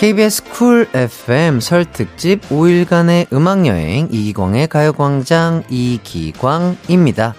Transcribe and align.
KBS 0.00 0.44
쿨 0.44 0.88
FM 0.94 1.60
설 1.60 1.84
특집 1.84 2.40
5일간의 2.48 3.30
음악여행 3.34 4.08
이기광의 4.10 4.66
가요광장 4.68 5.64
이기광입니다. 5.68 7.34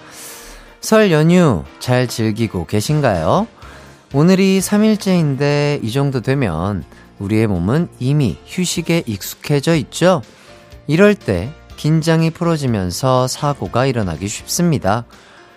설 0.80 1.10
연휴 1.10 1.64
잘 1.80 2.06
즐기고 2.06 2.66
계신가요? 2.66 3.48
오늘이 4.14 4.60
3일째인데 4.60 5.82
이 5.82 5.90
정도 5.90 6.20
되면 6.20 6.84
우리의 7.18 7.48
몸은 7.48 7.88
이미 7.98 8.38
휴식에 8.46 9.02
익숙해져 9.06 9.74
있죠? 9.74 10.22
이럴 10.86 11.16
때 11.16 11.52
긴장이 11.76 12.30
풀어지면서 12.30 13.26
사고가 13.26 13.86
일어나기 13.86 14.28
쉽습니다. 14.28 15.04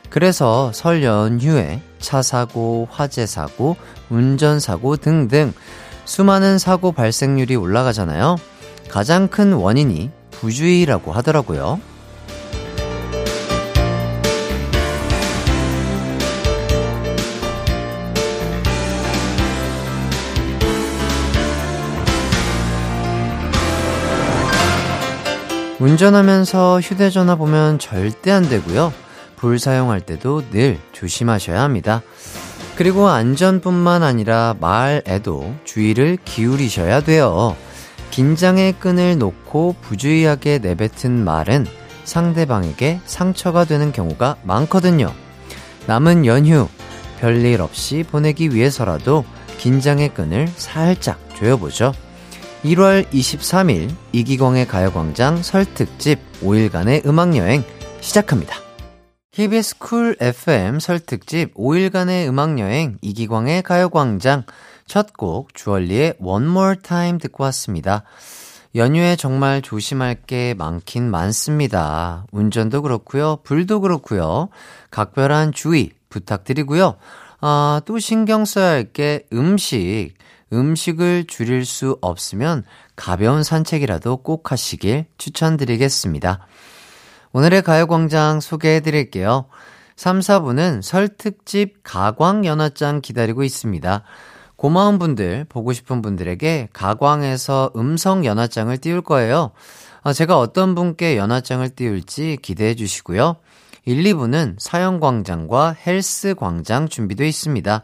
그래서 0.10 0.72
설 0.74 1.04
연휴에 1.04 1.82
차 2.00 2.24
사고, 2.24 2.88
화재 2.90 3.28
사고, 3.28 3.76
운전 4.10 4.60
사고 4.60 4.98
등등 4.98 5.54
수많은 6.06 6.60
사고 6.60 6.92
발생률이 6.92 7.56
올라가잖아요. 7.56 8.38
가장 8.90 9.28
큰 9.28 9.54
원인이 9.54 10.12
부주의라고 10.32 11.12
하더라고요. 11.12 11.80
운전하면서 25.80 26.80
휴대전화 26.80 27.36
보면 27.36 27.80
절대 27.80 28.32
안 28.32 28.48
되고요. 28.48 28.94
불 29.36 29.60
사용할 29.60 30.02
때도 30.02 30.50
늘 30.50 30.80
조심하셔야 30.94 31.62
합니다. 31.62 32.02
그리고 32.76 33.08
안전뿐만 33.08 34.04
아니라 34.04 34.56
말에도 34.60 35.56
주의를 35.64 36.18
기울이셔야 36.26 37.02
돼요. 37.02 37.56
긴장의 38.12 38.74
끈을 38.74 39.18
놓고 39.18 39.76
부주의하게 39.82 40.60
내뱉은 40.60 41.24
말은 41.24 41.66
상대방에게 42.04 43.00
상처가 43.06 43.66
되는 43.66 43.92
경우가 43.92 44.38
많거든요. 44.44 45.12
남은 45.88 46.26
연휴, 46.26 46.68
별일 47.20 47.62
없이 47.62 48.04
보내기 48.10 48.54
위해서라도 48.54 49.26
긴장의 49.58 50.14
끈을 50.14 50.48
살짝 50.56 51.20
조여보죠. 51.36 51.94
1월 52.64 53.08
23일 53.10 53.92
이기광의 54.12 54.68
가요광장 54.68 55.44
설특집 55.44 56.20
5일간의 56.42 57.06
음악여행 57.06 57.64
시작합니다. 58.02 58.65
KBS 59.36 59.80
쿨 59.80 60.16
FM 60.22 60.80
설 60.80 60.98
특집 60.98 61.54
5일간의 61.56 62.30
음악여행 62.30 63.00
이기광의 63.02 63.64
가요광장 63.64 64.44
첫 64.88 65.08
곡 65.12 65.54
주얼리의 65.54 66.14
One 66.22 66.46
More 66.46 66.78
Time 66.82 67.20
듣고 67.20 67.44
왔습니다. 67.44 68.04
연휴에 68.76 69.18
정말 69.18 69.62
조심할 69.62 70.16
게 70.26 70.54
많긴 70.54 71.12
많습니다. 71.12 72.26
운전도 72.32 72.82
그렇고요. 72.82 73.40
불도 73.44 73.82
그렇고요. 73.82 74.48
각별한 74.90 75.52
주의 75.52 75.92
부탁드리고요. 76.08 76.96
아, 77.42 77.82
또 77.86 78.00
신경 78.00 78.46
써야 78.46 78.70
할 78.70 78.94
게 78.94 79.26
음식. 79.34 80.14
음식을 80.54 81.26
줄일 81.28 81.66
수 81.66 81.98
없으면 82.00 82.64
가벼운 82.96 83.44
산책이라도 83.44 84.18
꼭 84.18 84.54
하시길 84.54 85.08
추천드리겠습니다. 85.18 86.48
오늘의 87.36 87.64
가요광장 87.64 88.40
소개해 88.40 88.80
드릴게요. 88.80 89.48
3, 89.98 90.20
4부는 90.20 90.82
설 90.82 91.10
특집 91.10 91.84
가광 91.84 92.46
연화장 92.46 93.02
기다리고 93.02 93.44
있습니다. 93.44 94.04
고마운 94.56 94.98
분들, 94.98 95.46
보고 95.50 95.74
싶은 95.74 96.02
분들에게 96.02 96.70
가광에서 96.72 97.72
음성 97.76 98.24
연화장을 98.24 98.78
띄울 98.78 99.02
거예요. 99.02 99.52
어, 100.04 100.14
제가 100.14 100.40
어떤 100.40 100.76
분께 100.76 101.18
연화장을 101.18 101.68
띄울지 101.72 102.38
기대해 102.42 102.74
주시고요. 102.74 103.36
1, 103.84 104.02
2부는 104.04 104.56
사연광장과 104.58 105.76
헬스광장 105.86 106.88
준비되어 106.88 107.28
있습니다. 107.28 107.82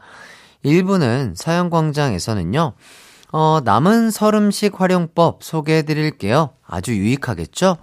1부는 0.63 1.33
사연광장에서는요, 1.35 2.71
어, 3.33 3.59
남은 3.65 4.11
설 4.11 4.33
음식 4.35 4.79
활용법 4.79 5.43
소개해 5.43 5.81
드릴게요. 5.81 6.51
아주 6.65 6.95
유익하겠죠? 6.95 7.75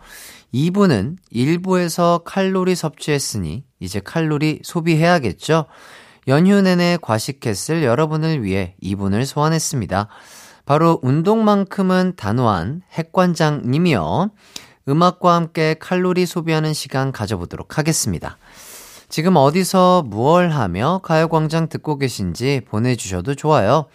2부는 0.54 1.16
1부에서 1.32 2.22
칼로리 2.24 2.74
섭취했으니 2.74 3.64
이제 3.80 4.00
칼로리 4.00 4.60
소비해야겠죠? 4.62 5.66
연휴 6.28 6.60
내내 6.60 6.98
과식했을 7.00 7.82
여러분을 7.82 8.42
위해 8.42 8.74
2분을 8.82 9.24
소환했습니다. 9.24 10.08
바로 10.66 10.98
운동만큼은 11.02 12.14
단호한 12.16 12.82
핵관장님이요. 12.92 14.30
음악과 14.88 15.34
함께 15.34 15.74
칼로리 15.78 16.26
소비하는 16.26 16.74
시간 16.74 17.12
가져보도록 17.12 17.78
하겠습니다. 17.78 18.38
지금 19.08 19.36
어디서 19.36 20.02
무얼 20.06 20.50
하며 20.50 21.00
가요광장 21.02 21.68
듣고 21.68 21.96
계신지 21.96 22.60
보내주셔도 22.68 23.34
좋아요. 23.34 23.86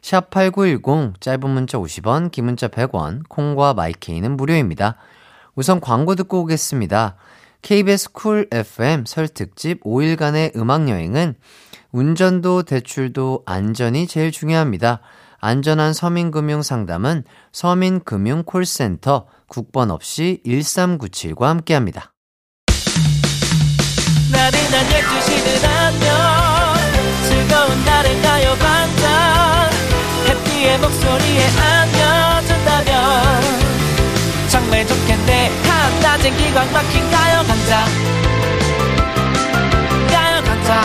샵 0.00 0.30
8910, 0.30 1.20
짧은 1.20 1.50
문자 1.50 1.78
50원, 1.78 2.30
긴 2.30 2.46
문자 2.46 2.68
100원, 2.68 3.22
콩과 3.28 3.74
마이케이는 3.74 4.36
무료입니다. 4.36 4.96
우선 5.56 5.80
광고 5.80 6.14
듣고 6.14 6.40
오겠습니다. 6.40 7.16
KBS 7.62 8.12
쿨 8.12 8.48
FM 8.52 9.04
설 9.06 9.28
특집 9.28 9.82
5일간의 9.84 10.56
음악여행은 10.56 11.34
운전도 11.92 12.64
대출도 12.64 13.44
안전이 13.46 14.06
제일 14.06 14.32
중요합니다. 14.32 15.00
안전한 15.40 15.92
서민금융 15.92 16.62
상담은 16.62 17.22
서민금융콜센터 17.52 19.26
국번 19.46 19.90
없이 19.90 20.40
1397과 20.44 21.42
함께 21.42 21.74
합니다. 21.74 22.12
나른한 24.32 24.86
12시는 24.86 25.64
안녕 25.68 26.74
즐거운 27.28 27.84
날을 27.84 28.22
가요 28.22 28.54
반짝 28.58 29.70
해피의 30.28 30.78
목소리에 30.78 31.46
안겨 31.46 32.13
한낮엔 36.24 36.36
기광 36.38 36.72
막힌 36.72 37.10
가요광장 37.10 37.84
가요광장 40.08 40.82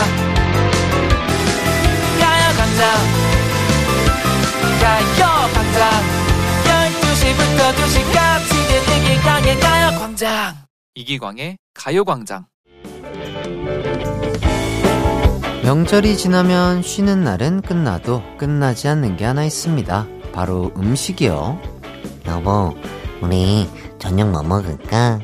가요광장 2.20 2.82
가요광장 4.80 5.82
12시부터 7.00 7.58
2시까지 7.74 8.50
이기광의 9.00 9.60
가요광장 9.60 10.54
이기광의 10.94 11.56
가요광장 11.72 12.44
명절이 15.64 16.16
지나면 16.18 16.82
쉬는 16.82 17.24
날은 17.24 17.62
끝나도 17.62 18.22
끝나지 18.36 18.88
않는 18.88 19.16
게 19.16 19.24
하나 19.24 19.44
있습니다. 19.44 20.06
바로 20.32 20.72
음식이요. 20.76 21.60
여보, 22.26 22.74
우리 23.22 23.68
저녁 23.98 24.30
뭐 24.30 24.42
먹을까? 24.42 25.20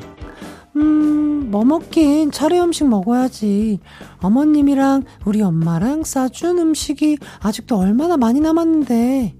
음, 0.77 1.47
뭐 1.49 1.65
먹긴 1.65 2.31
차례 2.31 2.59
음식 2.59 2.87
먹어야지. 2.87 3.79
어머님이랑 4.21 5.03
우리 5.25 5.41
엄마랑 5.41 6.03
싸준 6.03 6.59
음식이 6.59 7.17
아직도 7.39 7.77
얼마나 7.77 8.15
많이 8.15 8.39
남았는데. 8.39 9.35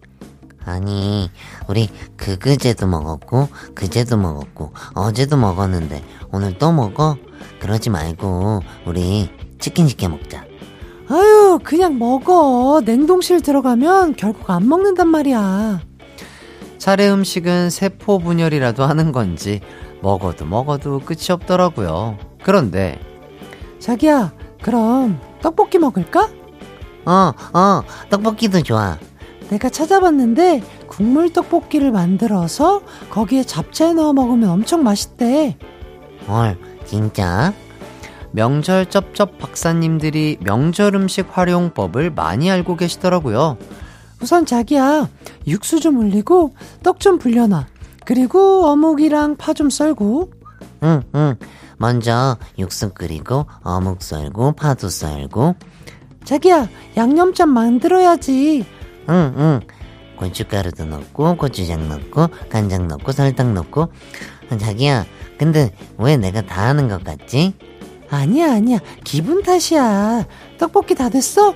아니, 0.65 1.29
우리 1.69 1.89
그그제도 2.17 2.88
먹었고, 2.88 3.47
그제도 3.73 4.17
먹었고, 4.17 4.73
어제도 4.95 5.38
먹었는데, 5.38 6.03
오늘 6.33 6.57
또 6.57 6.73
먹어? 6.73 7.15
그러지 7.62 7.89
말고, 7.89 8.62
우리 8.85 9.29
치킨 9.59 9.88
시켜 9.88 10.09
먹자. 10.09 10.44
아유, 11.09 11.59
그냥 11.63 11.97
먹어. 11.97 12.81
냉동실 12.83 13.41
들어가면 13.41 14.17
결국 14.17 14.50
안 14.50 14.67
먹는단 14.67 15.07
말이야. 15.07 15.81
차례 16.77 17.09
음식은 17.09 17.69
세포 17.69 18.19
분열이라도 18.19 18.83
하는 18.83 19.12
건지 19.12 19.62
먹어도 20.01 20.45
먹어도 20.45 20.99
끝이 20.99 21.27
없더라고요. 21.31 22.17
그런데 22.44 22.99
자기야, 23.79 24.33
그럼 24.61 25.19
떡볶이 25.41 25.77
먹을까? 25.79 26.29
어, 27.05 27.33
어, 27.53 27.81
떡볶이도 28.09 28.63
좋아. 28.63 28.97
내가 29.49 29.69
찾아봤는데 29.69 30.61
국물 30.88 31.31
떡볶이를 31.31 31.91
만들어서 31.91 32.81
거기에 33.09 33.44
잡채 33.44 33.94
넣어 33.94 34.11
먹으면 34.13 34.49
엄청 34.49 34.83
맛있대. 34.83 35.57
헐, 36.27 36.57
진짜? 36.85 37.53
명절 38.31 38.88
쩝쩝 38.88 39.38
박사님들이 39.38 40.38
명절 40.41 40.95
음식 40.95 41.27
활용법을 41.31 42.11
많이 42.11 42.51
알고 42.51 42.75
계시더라고요. 42.75 43.57
우선 44.21 44.45
자기야, 44.45 45.07
육수 45.47 45.79
좀 45.79 45.97
올리고 46.00 46.53
떡 46.83 47.00
좀 47.00 47.17
불려놔. 47.17 47.67
그리고 48.07 48.65
어묵이랑 48.68 49.36
파 49.36 49.54
좀 49.54 49.69
썰고. 49.69 50.31
응, 50.83 51.04
응. 51.13 51.36
먼저 51.77 52.38
육수 52.57 52.94
끓이고 52.94 53.45
어묵 53.63 54.01
썰고 54.01 54.54
파도 54.54 54.88
썰고. 54.88 55.56
자기야, 56.24 56.69
양념장 56.95 57.50
만들어야지. 57.50 58.65
응, 59.09 59.33
응. 59.38 59.59
고춧가루도 60.18 60.86
넣고 60.86 61.36
고추장 61.36 61.89
넣고 61.89 62.30
간장 62.50 62.88
넣고 62.88 63.12
설탕 63.12 63.54
넣고 63.54 63.89
자기야 64.57 65.06
근데 65.38 65.75
왜 65.98 66.15
내가 66.18 66.42
다 66.42 66.63
하는 66.68 66.88
것 66.88 67.03
같지? 67.03 67.53
아니야, 68.10 68.53
아니야. 68.53 68.80
기분 69.03 69.44
탓이야. 69.44 70.25
떡볶이 70.57 70.95
다 70.95 71.10
됐어? 71.10 71.53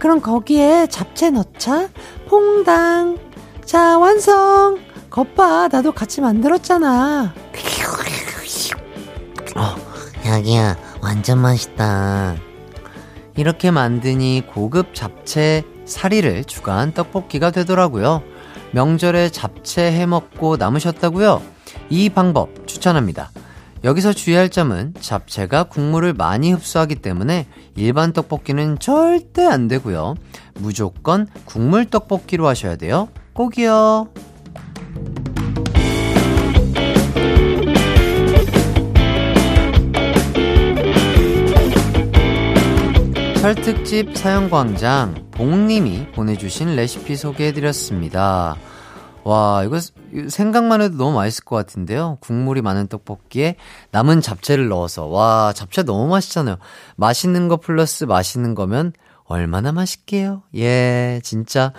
그럼 0.00 0.20
거기에 0.20 0.88
잡채 0.88 1.30
넣자. 1.30 1.88
퐁당. 2.28 3.18
자, 3.64 3.98
완성. 3.98 4.78
겉봐. 5.12 5.68
나도 5.68 5.92
같이 5.92 6.20
만들었잖아. 6.22 7.34
어, 9.56 9.76
자기야, 10.24 10.76
완전 11.02 11.38
맛있다. 11.38 12.36
이렇게 13.36 13.70
만드니 13.70 14.44
고급 14.52 14.94
잡채 14.94 15.64
사리를 15.84 16.44
추가한 16.44 16.92
떡볶이가 16.92 17.50
되더라고요. 17.50 18.22
명절에 18.72 19.28
잡채 19.28 19.92
해 19.92 20.06
먹고 20.06 20.56
남으셨다고요? 20.56 21.42
이 21.90 22.08
방법 22.08 22.66
추천합니다. 22.66 23.30
여기서 23.84 24.12
주의할 24.14 24.48
점은 24.48 24.94
잡채가 24.98 25.64
국물을 25.64 26.14
많이 26.14 26.52
흡수하기 26.52 26.96
때문에 26.96 27.48
일반 27.74 28.12
떡볶이는 28.12 28.78
절대 28.78 29.44
안 29.44 29.68
되고요. 29.68 30.14
무조건 30.54 31.26
국물 31.44 31.86
떡볶이로 31.86 32.46
하셔야 32.46 32.76
돼요. 32.76 33.08
꼭이요. 33.34 34.08
설특집 43.42 44.16
사연광장 44.16 45.30
봉님이 45.32 46.12
보내주신 46.12 46.76
레시피 46.76 47.16
소개해드렸습니다. 47.16 48.54
와, 49.24 49.64
이거 49.64 49.80
생각만 50.28 50.80
해도 50.80 50.96
너무 50.96 51.16
맛있을 51.16 51.44
것 51.44 51.56
같은데요. 51.56 52.18
국물이 52.20 52.62
많은 52.62 52.86
떡볶이에 52.86 53.56
남은 53.90 54.20
잡채를 54.20 54.68
넣어서. 54.68 55.06
와, 55.06 55.52
잡채 55.56 55.82
너무 55.82 56.06
맛있잖아요. 56.06 56.58
맛있는 56.94 57.48
거 57.48 57.56
플러스 57.56 58.04
맛있는 58.04 58.54
거면 58.54 58.92
얼마나 59.24 59.72
맛있게요? 59.72 60.44
예, 60.54 61.20
진짜 61.24 61.72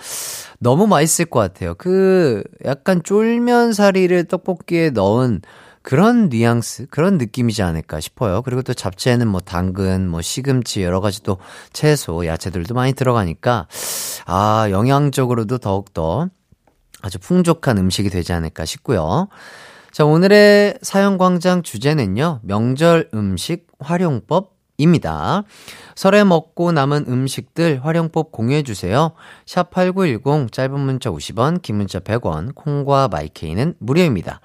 너무 0.58 0.86
맛있을 0.86 1.30
것 1.30 1.40
같아요. 1.40 1.74
그 1.76 2.44
약간 2.66 3.02
쫄면 3.02 3.72
사리를 3.72 4.22
떡볶이에 4.24 4.90
넣은 4.90 5.40
그런 5.84 6.30
뉘앙스, 6.30 6.86
그런 6.88 7.18
느낌이지 7.18 7.62
않을까 7.62 8.00
싶어요. 8.00 8.40
그리고 8.40 8.62
또 8.62 8.72
잡채에는 8.72 9.28
뭐 9.28 9.40
당근, 9.40 10.08
뭐 10.08 10.22
시금치, 10.22 10.82
여러 10.82 11.02
가지 11.02 11.22
또 11.22 11.36
채소, 11.74 12.24
야채들도 12.24 12.74
많이 12.74 12.94
들어가니까, 12.94 13.68
아, 14.24 14.66
영양적으로도 14.70 15.58
더욱더 15.58 16.30
아주 17.02 17.18
풍족한 17.18 17.76
음식이 17.76 18.08
되지 18.08 18.32
않을까 18.32 18.64
싶고요. 18.64 19.28
자, 19.92 20.06
오늘의 20.06 20.78
사연광장 20.80 21.62
주제는요, 21.62 22.40
명절 22.44 23.10
음식 23.12 23.66
활용법 23.78 24.54
입니다. 24.78 25.42
설에 25.96 26.24
먹고 26.24 26.72
남은 26.72 27.04
음식들 27.08 27.84
활용법 27.84 28.32
공유해주세요. 28.32 29.12
샵8910, 29.44 30.50
짧은 30.50 30.80
문자 30.80 31.10
50원, 31.10 31.60
긴 31.60 31.76
문자 31.76 32.00
100원, 32.00 32.54
콩과 32.54 33.08
마이케이는 33.08 33.74
무료입니다. 33.80 34.40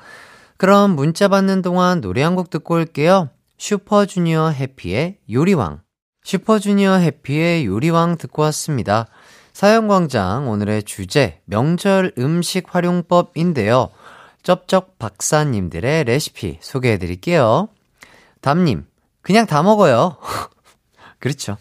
그럼 0.60 0.92
문자 0.96 1.28
받는 1.30 1.62
동안 1.62 2.02
노래 2.02 2.22
한 2.22 2.36
곡 2.36 2.50
듣고 2.50 2.76
올게요. 2.76 3.30
슈퍼주니어 3.58 4.50
해피의 4.50 5.20
요리왕. 5.32 5.82
슈퍼주니어 6.24 6.96
해피의 6.96 7.66
요리왕 7.66 8.18
듣고 8.18 8.42
왔습니다. 8.44 9.08
사연광장 9.54 10.50
오늘의 10.50 10.84
주제 10.84 11.40
명절 11.46 12.14
음식 12.18 12.76
활용법인데요. 12.76 13.90
쩝쩝 14.44 15.00
박사님들의 15.00 16.04
레시피 16.04 16.58
소개해 16.62 16.98
드릴게요. 16.98 17.70
담님, 18.42 18.86
그냥 19.22 19.46
다 19.46 19.64
먹어요. 19.64 20.18
그렇죠. 21.20 21.58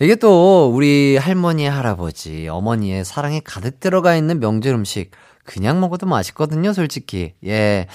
이게 0.00 0.14
또 0.16 0.70
우리 0.74 1.16
할머니, 1.16 1.66
할아버지, 1.66 2.48
어머니의 2.48 3.04
사랑이 3.04 3.40
가득 3.42 3.80
들어가 3.80 4.16
있는 4.16 4.40
명절 4.40 4.74
음식. 4.74 5.12
그냥 5.44 5.80
먹어도 5.80 6.06
맛있거든요, 6.06 6.72
솔직히. 6.72 7.34
예. 7.44 7.86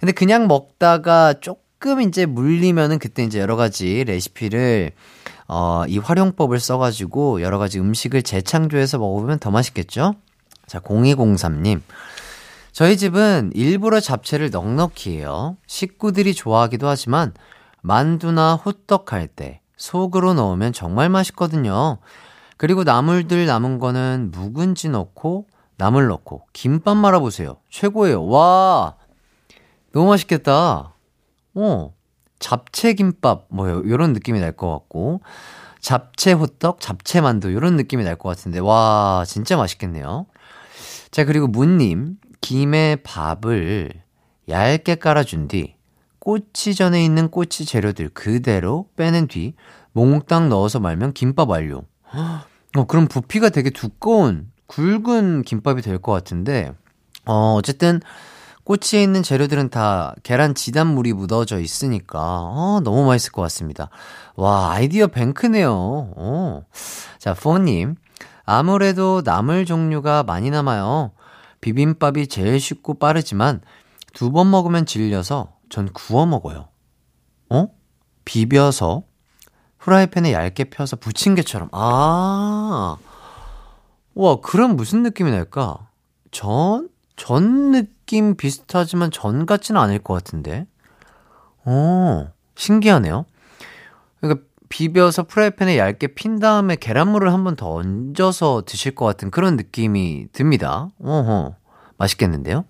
근데 0.00 0.12
그냥 0.12 0.48
먹다가 0.48 1.34
조금 1.40 2.00
이제 2.02 2.26
물리면은 2.26 2.98
그때 2.98 3.22
이제 3.24 3.38
여러 3.40 3.56
가지 3.56 4.04
레시피를 4.04 4.92
어, 5.46 5.84
이 5.88 5.98
활용법을 5.98 6.60
써가지고 6.60 7.40
여러 7.40 7.58
가지 7.58 7.78
음식을 7.80 8.22
재창조해서 8.22 8.98
먹어보면 8.98 9.38
더 9.38 9.50
맛있겠죠? 9.50 10.14
자, 10.66 10.80
0203님. 10.80 11.80
저희 12.72 12.96
집은 12.96 13.52
일부러 13.54 13.98
잡채를 13.98 14.50
넉넉히 14.50 15.16
해요. 15.16 15.56
식구들이 15.66 16.34
좋아하기도 16.34 16.86
하지만 16.86 17.32
만두나 17.80 18.54
호떡 18.56 19.12
할 19.12 19.28
때 19.28 19.60
속으로 19.78 20.34
넣으면 20.34 20.72
정말 20.72 21.08
맛있거든요. 21.08 21.98
그리고 22.56 22.82
나물들 22.84 23.46
남은 23.46 23.78
거는 23.78 24.30
묵은지 24.32 24.88
넣고 24.90 25.46
나물 25.78 26.08
넣고 26.08 26.42
김밥 26.52 26.96
말아보세요. 26.96 27.56
최고예요. 27.70 28.26
와! 28.26 28.96
너무 29.92 30.08
맛있겠다. 30.08 30.94
어. 31.54 31.94
잡채 32.40 32.92
김밥 32.94 33.46
뭐 33.48 33.68
요런 33.68 34.12
느낌이 34.12 34.38
날 34.38 34.52
것 34.52 34.70
같고 34.70 35.22
잡채 35.80 36.32
호떡, 36.32 36.80
잡채 36.80 37.20
만두 37.20 37.52
요런 37.52 37.74
느낌이 37.76 38.04
날 38.04 38.16
것 38.16 38.28
같은데 38.28 38.58
와 38.60 39.24
진짜 39.26 39.56
맛있겠네요. 39.56 40.26
자 41.10 41.24
그리고 41.24 41.48
문님 41.48 42.16
김에 42.40 42.96
밥을 43.02 43.90
얇게 44.48 44.96
깔아준 44.96 45.48
뒤 45.48 45.74
꼬치 46.20 46.74
전에 46.76 47.04
있는 47.04 47.28
꼬치 47.28 47.64
재료들 47.64 48.10
그대로 48.10 48.88
빼낸 48.96 49.26
뒤 49.26 49.54
몽땅 49.92 50.48
넣어서 50.48 50.78
말면 50.78 51.14
김밥 51.14 51.50
완료. 51.50 51.82
어 52.76 52.84
그럼 52.86 53.08
부피가 53.08 53.48
되게 53.48 53.70
두꺼운 53.70 54.50
굵은 54.68 55.42
김밥이 55.42 55.82
될 55.82 55.98
것 55.98 56.12
같은데 56.12 56.72
어 57.26 57.54
어쨌든 57.58 58.00
꼬치에 58.64 59.02
있는 59.02 59.22
재료들은 59.22 59.70
다 59.70 60.14
계란 60.22 60.54
지단물이 60.54 61.14
묻어져 61.14 61.58
있으니까, 61.58 62.20
어, 62.20 62.80
너무 62.84 63.06
맛있을 63.06 63.32
것 63.32 63.40
같습니다. 63.40 63.88
와, 64.36 64.72
아이디어 64.72 65.06
뱅크네요. 65.06 65.72
어. 65.72 66.62
자, 67.18 67.32
포님. 67.32 67.96
아무래도 68.44 69.22
나물 69.24 69.64
종류가 69.64 70.24
많이 70.24 70.50
남아요. 70.50 71.12
비빔밥이 71.62 72.26
제일 72.26 72.60
쉽고 72.60 72.98
빠르지만 72.98 73.62
두 74.12 74.30
번 74.32 74.50
먹으면 74.50 74.84
질려서 74.84 75.54
전 75.70 75.88
구워 75.94 76.26
먹어요. 76.26 76.68
어? 77.48 77.68
비벼서 78.26 79.04
후라이팬에 79.78 80.34
얇게 80.34 80.64
펴서 80.64 80.96
부침개처럼. 80.96 81.70
아. 81.72 82.98
와, 84.18 84.40
그럼 84.40 84.74
무슨 84.74 85.04
느낌이 85.04 85.30
날까? 85.30 85.88
전? 86.32 86.88
전 87.14 87.70
느낌 87.70 88.36
비슷하지만 88.36 89.12
전 89.12 89.46
같지는 89.46 89.80
않을 89.80 90.00
것 90.00 90.12
같은데. 90.14 90.66
어, 91.64 92.28
신기하네요. 92.56 93.26
그러니까 94.20 94.44
비벼서 94.68 95.22
프라이팬에 95.22 95.78
얇게 95.78 96.08
핀 96.08 96.40
다음에 96.40 96.74
계란물을 96.74 97.32
한 97.32 97.44
번 97.44 97.54
더 97.54 97.72
얹어서 97.74 98.64
드실 98.66 98.94
것 98.96 99.04
같은 99.04 99.30
그런 99.30 99.56
느낌이 99.56 100.26
듭니다. 100.32 100.88
어허, 101.00 101.54
맛있겠는데요? 101.96 102.64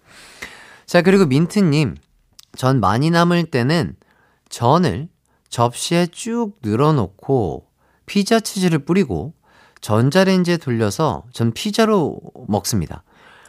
자, 0.87 1.01
그리고 1.03 1.25
민트님. 1.27 1.97
전 2.57 2.81
많이 2.81 3.11
남을 3.11 3.47
때는 3.47 3.97
전을 4.51 5.09
접시에 5.49 6.07
쭉 6.09 6.57
늘어놓고 6.63 7.67
피자 8.07 8.39
치즈를 8.41 8.81
뿌리고 8.81 9.33
전자레인지에 9.81 10.59
돌려서 10.59 11.25
전 11.33 11.53
피자로 11.53 12.21
먹습니다. 12.47 13.03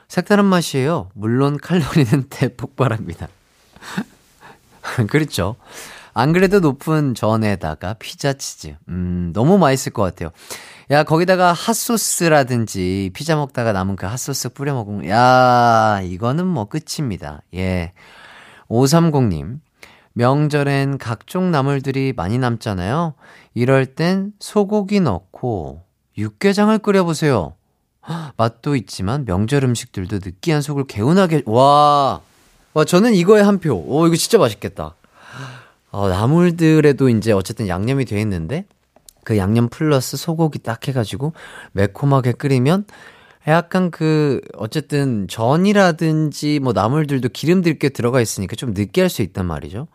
색다른 0.08 0.46
맛이에요. 0.46 1.10
물론 1.14 1.58
칼로리는 1.58 2.26
대폭발합니다. 2.30 3.28
그렇죠. 5.10 5.56
안 6.14 6.34
그래도 6.34 6.60
높은 6.60 7.14
전에다가 7.16 7.94
피자 7.94 8.34
치즈. 8.34 8.76
음, 8.90 9.32
너무 9.34 9.58
맛있을 9.58 9.94
것 9.94 10.02
같아요. 10.02 10.32
야, 10.92 11.04
거기다가 11.04 11.54
핫소스라든지 11.54 13.12
피자 13.14 13.36
먹다가 13.36 13.72
남은 13.72 13.96
그 13.96 14.08
핫소스 14.08 14.50
뿌려 14.50 14.74
먹으면, 14.74 15.08
야, 15.08 16.02
이거는 16.04 16.48
뭐 16.48 16.66
끝입니다. 16.66 17.44
예. 17.54 17.94
530님. 18.70 19.60
명절엔 20.14 20.98
각종 20.98 21.52
나물들이 21.52 22.14
많이 22.16 22.40
남잖아요. 22.40 23.14
이럴 23.54 23.86
땐 23.86 24.34
소고기 24.40 25.00
넣고 25.00 25.84
육개장을 26.20 26.78
끓여보세요. 26.80 27.54
맛도 28.38 28.76
있지만 28.76 29.26
명절 29.26 29.64
음식들도 29.64 30.18
느끼한 30.18 30.62
속을 30.62 30.86
개운하게 30.86 31.44
와. 31.46 32.22
와 32.74 32.86
저는 32.86 33.14
이거에 33.14 33.42
한 33.42 33.60
표. 33.60 33.76
오 33.76 34.08
이거 34.08 34.16
진짜 34.16 34.38
맛있겠다. 34.38 34.96
어, 35.92 36.08
나물들에도 36.10 37.10
이제 37.10 37.32
어쨌든 37.32 37.68
양념이 37.68 38.06
돼 38.06 38.22
있는데 38.22 38.66
그 39.24 39.38
양념 39.38 39.70
플러스 39.70 40.18
소고기 40.18 40.60
딱 40.60 40.88
해가지고 40.88 41.34
매콤하게 41.72 42.34
끓이면 42.34 42.86
약간 43.48 43.90
그, 43.90 44.42
어쨌든 44.58 45.28
전이라든지 45.28 46.60
뭐 46.60 46.74
나물들도 46.74 47.30
기름들 47.30 47.80
게 47.80 47.90
들어가 47.90 48.22
있으니까 48.22 48.56
좀 48.56 48.74
느끼할 48.74 49.10
수 49.10 49.22
있단 49.22 49.46
말이죠. 49.46 49.88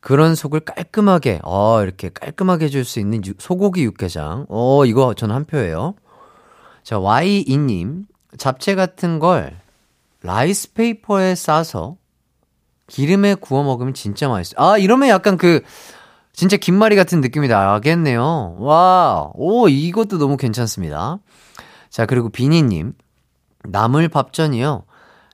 그런 0.00 0.34
속을 0.34 0.60
깔끔하게, 0.60 1.40
어, 1.42 1.82
이렇게 1.82 2.08
깔끔하게 2.08 2.66
해줄 2.66 2.84
수 2.84 3.00
있는 3.00 3.24
유, 3.26 3.34
소고기 3.38 3.82
육개장. 3.84 4.46
어, 4.48 4.84
이거 4.84 5.14
저는 5.14 5.34
한 5.34 5.44
표예요. 5.44 5.94
자, 6.82 6.96
Y2님. 6.96 8.06
잡채 8.36 8.74
같은 8.74 9.18
걸 9.18 9.58
라이스 10.22 10.74
페이퍼에 10.74 11.34
싸서 11.34 11.96
기름에 12.86 13.34
구워 13.34 13.62
먹으면 13.62 13.94
진짜 13.94 14.28
맛있어요. 14.28 14.64
아, 14.64 14.78
이러면 14.78 15.08
약간 15.08 15.36
그, 15.36 15.62
진짜 16.32 16.56
김말이 16.56 16.94
같은 16.94 17.20
느낌이 17.20 17.48
나겠네요. 17.48 18.56
와, 18.60 19.30
오, 19.34 19.68
이것도 19.68 20.18
너무 20.18 20.36
괜찮습니다. 20.36 21.18
자, 21.90 22.06
그리고 22.06 22.28
비니님. 22.28 22.92
나물 23.64 24.08
밥전이요. 24.08 24.84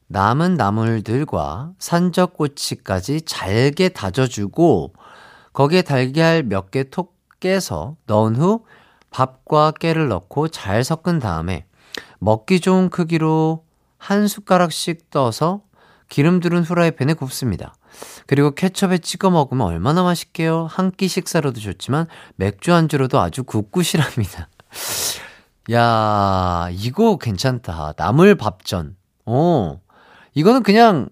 남은 0.08 0.54
나물들과 0.54 1.72
산적꼬치까지 1.78 3.22
잘게 3.22 3.90
다져주고, 3.90 4.92
거기에 5.52 5.82
달걀 5.82 6.42
몇 6.42 6.70
개 6.70 6.84
톡 6.84 7.14
깨서 7.40 7.96
넣은 8.06 8.36
후 8.36 8.64
밥과 9.10 9.72
깨를 9.72 10.08
넣고 10.08 10.48
잘 10.48 10.82
섞은 10.82 11.18
다음에 11.20 11.66
먹기 12.18 12.60
좋은 12.60 12.88
크기로 12.90 13.64
한 13.98 14.26
숟가락씩 14.28 15.10
떠서 15.10 15.62
기름 16.08 16.40
두른 16.40 16.62
후라이팬에 16.64 17.14
굽습니다. 17.14 17.74
그리고 18.26 18.50
케첩에 18.52 18.98
찍어 18.98 19.30
먹으면 19.30 19.66
얼마나 19.66 20.02
맛있게요? 20.02 20.66
한 20.70 20.90
끼 20.90 21.06
식사로도 21.08 21.60
좋지만 21.60 22.06
맥주 22.36 22.72
안주로도 22.74 23.20
아주 23.20 23.44
굿굿이랍니다. 23.44 24.48
야, 25.72 26.68
이거 26.72 27.16
괜찮다. 27.18 27.94
나물 27.96 28.34
밥전. 28.36 28.96
어. 29.26 29.80
이거는 30.34 30.62
그냥 30.62 31.08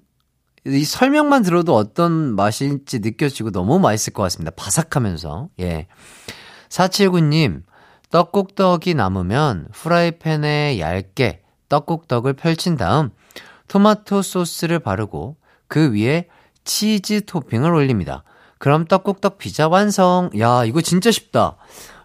이 0.64 0.84
설명만 0.84 1.42
들어도 1.42 1.74
어떤 1.74 2.12
맛일지 2.36 3.00
느껴지고 3.00 3.50
너무 3.50 3.78
맛있을 3.78 4.12
것 4.12 4.22
같습니다. 4.24 4.52
바삭하면서. 4.56 5.48
예. 5.60 5.86
479님, 6.68 7.62
떡국떡이 8.10 8.94
남으면 8.94 9.68
후라이팬에 9.72 10.78
얇게 10.78 11.42
떡국떡을 11.68 12.34
펼친 12.34 12.76
다음 12.76 13.10
토마토 13.68 14.22
소스를 14.22 14.78
바르고 14.78 15.36
그 15.66 15.92
위에 15.94 16.28
치즈 16.64 17.24
토핑을 17.24 17.72
올립니다. 17.72 18.22
그럼 18.58 18.84
떡국떡 18.84 19.38
피자 19.38 19.66
완성. 19.66 20.30
야, 20.38 20.64
이거 20.64 20.80
진짜 20.80 21.10
쉽다. 21.10 21.56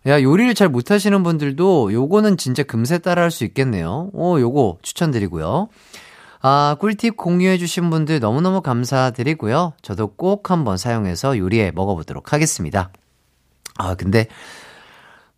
야, 0.08 0.22
요리를 0.22 0.56
잘 0.56 0.70
못하시는 0.70 1.22
분들도 1.22 1.94
요거는 1.94 2.38
진짜 2.38 2.64
금세 2.64 2.98
따라 2.98 3.22
할 3.22 3.30
수 3.32 3.44
있겠네요. 3.44 4.10
오, 4.14 4.40
요거 4.40 4.80
추천드리고요. 4.82 5.68
아, 6.50 6.78
꿀팁 6.80 7.18
공유해주신 7.18 7.90
분들 7.90 8.22
너무너무 8.22 8.62
감사드리고요. 8.62 9.74
저도 9.82 10.08
꼭 10.16 10.50
한번 10.50 10.78
사용해서 10.78 11.38
요리해 11.38 11.72
먹어보도록 11.76 12.32
하겠습니다. 12.32 12.90
아, 13.78 13.96
근데 13.96 14.28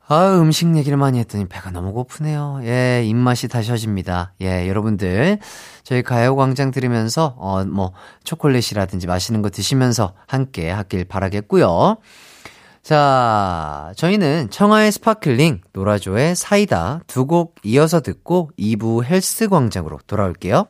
아, 0.07 0.37
음식 0.39 0.75
얘기를 0.77 0.99
많이 0.99 1.17
했더니 1.17 1.47
배가 1.47 1.71
너무 1.71 1.93
고프네요. 1.93 2.59
예, 2.63 3.03
입맛이 3.07 3.47
다셔집니다. 3.47 4.33
예, 4.41 4.67
여러분들. 4.67 5.39
저희 5.83 6.03
가요광장 6.03 6.69
들으면서, 6.69 7.33
어, 7.39 7.65
뭐, 7.65 7.93
초콜릿이라든지 8.23 9.07
맛있는 9.07 9.41
거 9.41 9.49
드시면서 9.49 10.13
함께 10.27 10.69
하길 10.69 11.05
바라겠고요. 11.05 11.97
자, 12.83 13.91
저희는 13.95 14.49
청하의 14.51 14.91
스파클링, 14.91 15.61
노라조의 15.73 16.35
사이다 16.35 17.01
두 17.07 17.25
곡 17.25 17.55
이어서 17.63 17.99
듣고 18.01 18.51
2부 18.59 19.03
헬스 19.03 19.47
광장으로 19.47 19.99
돌아올게요. 20.05 20.65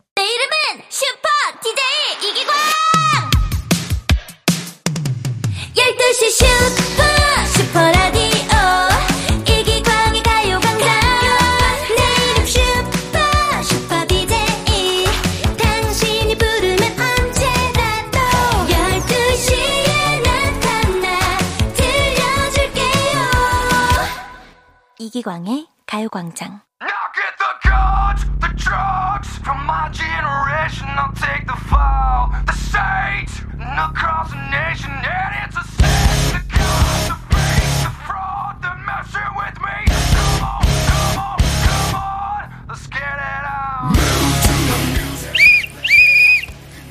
Come 39.85 41.19
on, 41.19 41.37
come 41.65 41.95
on, 41.95 42.41
let's 42.69 42.87
get 42.87 43.03
it 43.03 43.45
on. 43.45 43.93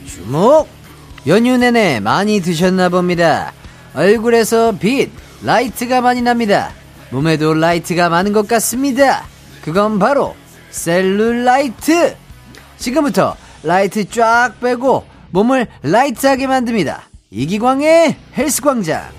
주목! 0.07 0.69
연휴 1.27 1.57
내내 1.57 2.01
많이 2.01 2.41
드셨나 2.41 2.89
봅니다. 2.89 3.53
얼굴에서 3.95 4.73
빛, 4.79 5.11
라이트가 5.43 6.01
많이 6.01 6.23
납니다. 6.23 6.73
몸에도 7.11 7.55
라이트가 7.55 8.09
많은 8.09 8.33
것 8.33 8.47
같습니다. 8.49 9.25
그건 9.63 9.99
바로 9.99 10.35
셀룰라이트! 10.71 12.17
지금부터 12.77 13.37
라이트 13.63 14.09
쫙 14.09 14.55
빼고 14.61 15.05
몸을 15.31 15.67
라이트하게 15.83 16.47
만듭니다. 16.47 17.03
이기광의 17.31 18.17
헬스광장. 18.37 19.19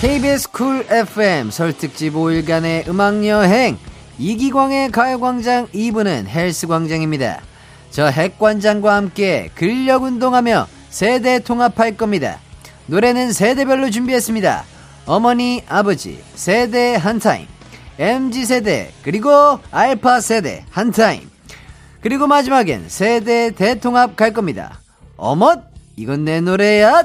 KBS 0.00 0.50
쿨 0.50 0.84
FM 0.90 1.50
설특집 1.52 2.14
5일간의 2.14 2.88
음악여행 2.88 3.78
이기광의 4.18 4.90
가요광장 4.90 5.68
2부는 5.68 6.26
헬스광장입니다. 6.26 7.40
저 7.92 8.06
핵관장과 8.06 8.96
함께 8.96 9.50
근력 9.54 10.02
운동하며 10.04 10.66
세대 10.88 11.38
통합할 11.38 11.98
겁니다. 11.98 12.38
노래는 12.86 13.32
세대별로 13.32 13.90
준비했습니다. 13.90 14.64
어머니, 15.04 15.62
아버지, 15.68 16.18
세대 16.34 16.94
한 16.94 17.18
타임. 17.18 17.46
MZ세대, 17.98 18.92
그리고 19.02 19.60
알파세대 19.70 20.64
한 20.70 20.90
타임. 20.90 21.30
그리고 22.00 22.26
마지막엔 22.26 22.86
세대 22.88 23.50
대통합 23.50 24.16
갈 24.16 24.32
겁니다. 24.32 24.80
어멋? 25.18 25.60
이건 25.96 26.24
내 26.24 26.40
노래야? 26.40 27.04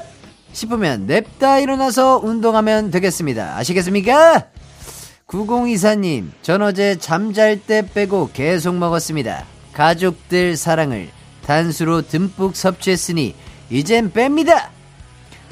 싶으면 0.53 1.05
냅다 1.05 1.59
일어나서 1.59 2.21
운동하면 2.23 2.91
되겠습니다. 2.91 3.57
아시겠습니까? 3.57 4.45
9024님, 5.27 6.29
전 6.41 6.61
어제 6.61 6.97
잠잘 6.97 7.59
때 7.59 7.83
빼고 7.93 8.29
계속 8.31 8.75
먹었습니다. 8.75 9.56
가족들 9.77 10.57
사랑을 10.57 11.07
단수로 11.45 12.07
듬뿍 12.07 12.55
섭취했으니 12.55 13.35
이젠 13.69 14.11
뺍니다. 14.11 14.69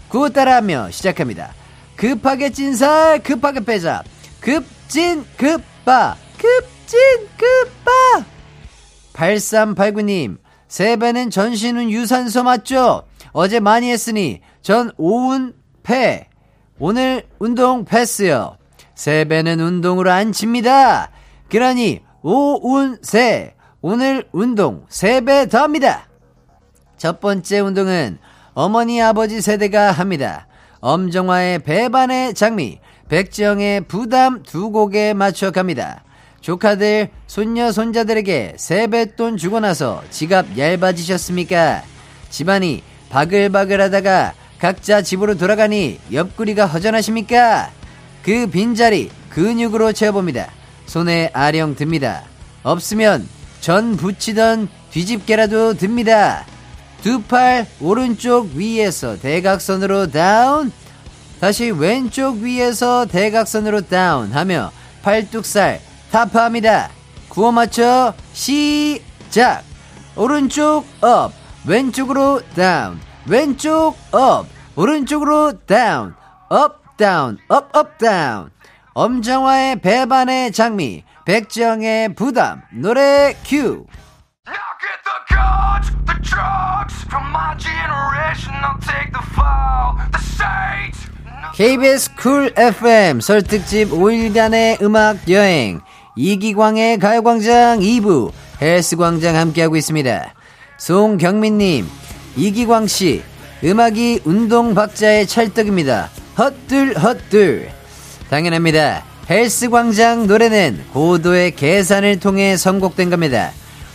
구 0.10 0.34
따라하며 0.34 0.90
시작합니다. 0.90 1.54
급하게 1.96 2.50
찐살 2.50 3.22
급하게 3.22 3.60
빼자. 3.60 4.02
급진 4.40 5.24
급바 5.38 6.18
급진 6.40 7.00
급바 7.38 8.26
8389님, 9.14 10.40
세배는 10.70 11.30
전신은 11.30 11.92
유산소 11.92 12.44
맞죠? 12.44 13.04
어제 13.32 13.60
많이 13.60 13.92
했으니 13.92 14.42
전 14.64 14.92
오운 14.98 15.54
패. 15.84 16.30
오늘 16.80 17.28
운동 17.38 17.86
패스요. 17.86 18.58
세배는 18.96 19.60
운동으로 19.60 20.12
안 20.12 20.32
칩니다. 20.32 21.12
그러니 21.48 22.02
오운 22.24 22.98
세. 23.04 23.55
오늘 23.88 24.24
운동 24.32 24.84
세배더 24.90 25.62
합니다. 25.62 26.08
첫 26.98 27.20
번째 27.20 27.60
운동은 27.60 28.18
어머니 28.56 29.00
아버지 29.00 29.42
세대가 29.42 29.92
합니다. 29.92 30.48
엄정화의 30.80 31.60
배반의 31.60 32.34
장미, 32.34 32.80
백지영의 33.10 33.82
부담 33.82 34.42
두 34.42 34.72
곡에 34.72 35.14
맞춰 35.14 35.52
갑니다. 35.52 36.04
조카들, 36.42 37.12
손녀, 37.28 37.72
손자들에게 37.72 38.56
세뱃돈 38.58 39.38
주고 39.38 39.60
나서 39.60 40.02
지갑 40.10 40.58
얇아지셨습니까? 40.58 41.84
집안이 42.32 42.82
바글바글 43.12 43.82
하다가 43.82 44.34
각자 44.58 45.04
집으로 45.04 45.38
돌아가니 45.38 46.00
옆구리가 46.12 46.66
허전하십니까? 46.66 47.70
그 48.24 48.48
빈자리 48.48 49.12
근육으로 49.30 49.94
채워봅니다. 49.94 50.48
손에 50.88 51.30
아령 51.34 51.76
듭니다. 51.76 52.24
없으면 52.64 53.35
전 53.66 53.98
붙이던 53.98 54.70
뒤집개라도 54.92 55.74
듭니다. 55.74 56.46
두 57.02 57.20
팔 57.28 57.66
오른쪽 57.82 58.52
위에서 58.54 59.18
대각선으로 59.18 60.12
다운 60.12 60.72
다시 61.42 61.72
왼쪽 61.72 62.38
위에서 62.38 63.08
대각선으로 63.08 63.82
다운 63.88 64.32
하며 64.32 64.72
팔뚝살 65.02 65.82
타파합니다. 66.12 66.92
구호 67.30 67.52
맞춰 67.52 68.14
시작. 68.34 69.64
오른쪽 70.16 70.86
up, 71.02 71.34
왼쪽으로 71.66 72.42
down, 72.56 73.00
왼쪽 73.26 73.96
up, 74.12 74.46
오른쪽으로 74.76 75.54
down, 75.66 76.14
up 76.50 76.98
down, 76.98 77.40
up 77.48 77.76
up 77.76 77.98
down. 77.98 78.52
엄정화의 78.94 79.82
배반의 79.82 80.52
장미, 80.54 81.04
백지영의 81.26 82.14
부담, 82.14 82.62
노래 82.72 83.36
큐. 83.44 83.88
KBS 91.56 92.16
쿨 92.16 92.54
FM 92.56 93.22
설특집 93.22 93.90
5일간의 93.90 94.82
음악 94.84 95.28
여행 95.30 95.80
이기광의 96.16 97.00
가요광장 97.00 97.80
2부 97.80 98.32
헬스광장 98.62 99.36
함께하고 99.36 99.78
있습니다. 99.78 100.34
송경민님 100.78 101.88
이기광씨 102.36 103.24
음악이 103.64 104.22
운동 104.26 104.76
박자에 104.76 105.26
찰떡입니다. 105.26 106.10
헛들 106.38 107.02
헛들 107.02 107.72
당연합니다. 108.30 109.15
헬스광장 109.30 110.28
노래는 110.28 110.86
고도의 110.94 111.56
계산을 111.56 112.20
통해 112.20 112.58
선곡된 112.58 113.10
겁니다. 113.10 113.52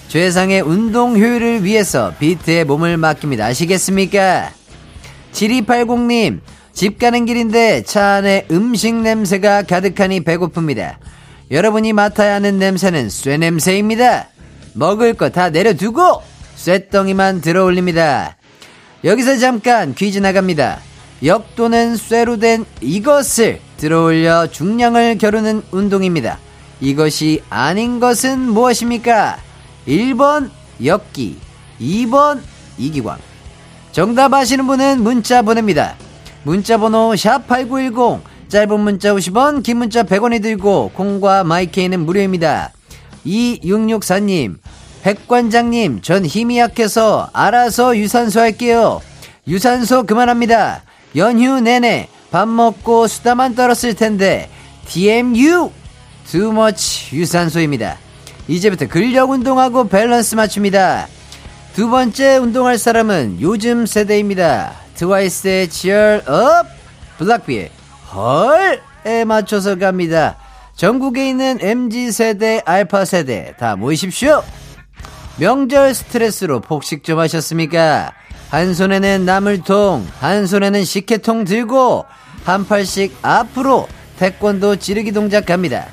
최상의 0.09 0.61
운동 0.61 1.17
효율을 1.17 1.63
위해서 1.63 2.13
비트에 2.19 2.65
몸을 2.65 2.97
맡깁니다. 2.97 3.47
아시겠습니까? 3.47 4.51
7280님, 5.33 6.41
집 6.73 6.99
가는 6.99 7.25
길인데 7.27 7.83
차 7.85 8.15
안에 8.15 8.47
음식 8.51 8.95
냄새가 8.97 9.63
가득하니 9.63 10.25
배고픕니다. 10.25 10.97
여러분이 11.53 11.93
맡아야 11.93 12.35
하는 12.35 12.59
냄새는 12.59 13.09
쇠 13.09 13.37
냄새입니다. 13.37 14.29
먹을 14.75 15.15
거 15.15 15.31
다 15.31 15.51
내려두고 15.51 16.23
쇠덩이만 16.57 17.41
들어 17.41 17.65
올립니다. 17.65 18.37
여기서 19.05 19.39
잠깐 19.39 19.95
퀴즈 19.95 20.19
나갑니다. 20.19 20.81
역도는 21.25 21.97
쇠로 21.97 22.39
된 22.39 22.65
이것을 22.81 23.61
들어 23.81 24.05
올려 24.05 24.47
중량을 24.47 25.17
겨루는 25.17 25.63
운동입니다. 25.71 26.39
이것이 26.83 27.43
아닌 27.49 27.99
것은 27.99 28.39
무엇입니까? 28.39 29.39
1번 29.89 30.51
역기, 30.85 31.39
2번 31.81 32.43
이기광. 32.77 33.17
정답 33.91 34.35
아시는 34.35 34.67
분은 34.67 35.03
문자 35.03 35.41
보냅니다. 35.41 35.97
문자 36.43 36.77
번호 36.77 37.13
샵8910 37.13 38.21
짧은 38.49 38.81
문자 38.81 39.15
50원 39.15 39.63
긴 39.63 39.79
문자 39.79 40.03
100원이 40.03 40.43
들고 40.43 40.91
콩과 40.93 41.45
마이케이는 41.45 42.05
무료입니다. 42.05 42.73
2664님 43.25 44.59
백관장님 45.03 46.03
전 46.03 46.27
힘이 46.27 46.59
약해서 46.59 47.31
알아서 47.33 47.97
유산소 47.97 48.41
할게요. 48.41 49.01
유산소 49.49 50.03
그만합니다. 50.03 50.83
연휴 51.17 51.61
내내 51.61 52.09
밥 52.31 52.49
먹고 52.49 53.07
수다만 53.07 53.55
떨었을 53.55 53.95
텐데 53.95 54.49
DMU 54.87 55.71
too 56.31 56.51
much 56.53 57.15
유산소입니다. 57.15 57.97
이제부터 58.49 58.87
근력 58.87 59.31
운동하고 59.31 59.89
밸런스 59.89 60.35
맞춥니다. 60.35 61.09
두 61.75 61.89
번째 61.89 62.37
운동할 62.37 62.79
사람은 62.79 63.39
요즘 63.41 63.87
세대입니다. 63.87 64.73
트와이스의 64.95 65.71
Cheer 65.71 66.23
Up, 66.29 66.69
블락비의 67.19 67.71
헐에 68.13 69.25
맞춰서 69.25 69.77
갑니다. 69.77 70.37
전국에 70.75 71.29
있는 71.29 71.59
MZ세대, 71.61 72.63
알파 72.65 73.05
세대 73.05 73.55
다 73.59 73.77
모이십시오. 73.77 74.43
명절 75.39 75.95
스트레스로 75.95 76.61
폭식 76.61 77.05
좀 77.05 77.19
하셨습니까? 77.19 78.13
한 78.51 78.75
손에는 78.75 79.25
나물통, 79.25 80.09
한 80.19 80.47
손에는 80.47 80.85
식혜통 80.85 81.45
들고 81.45 82.05
한 82.45 82.67
팔씩 82.67 83.17
앞으로 83.23 83.89
태권도 84.19 84.77
지르기 84.77 85.13
동작 85.13 85.47
갑니다. 85.47 85.87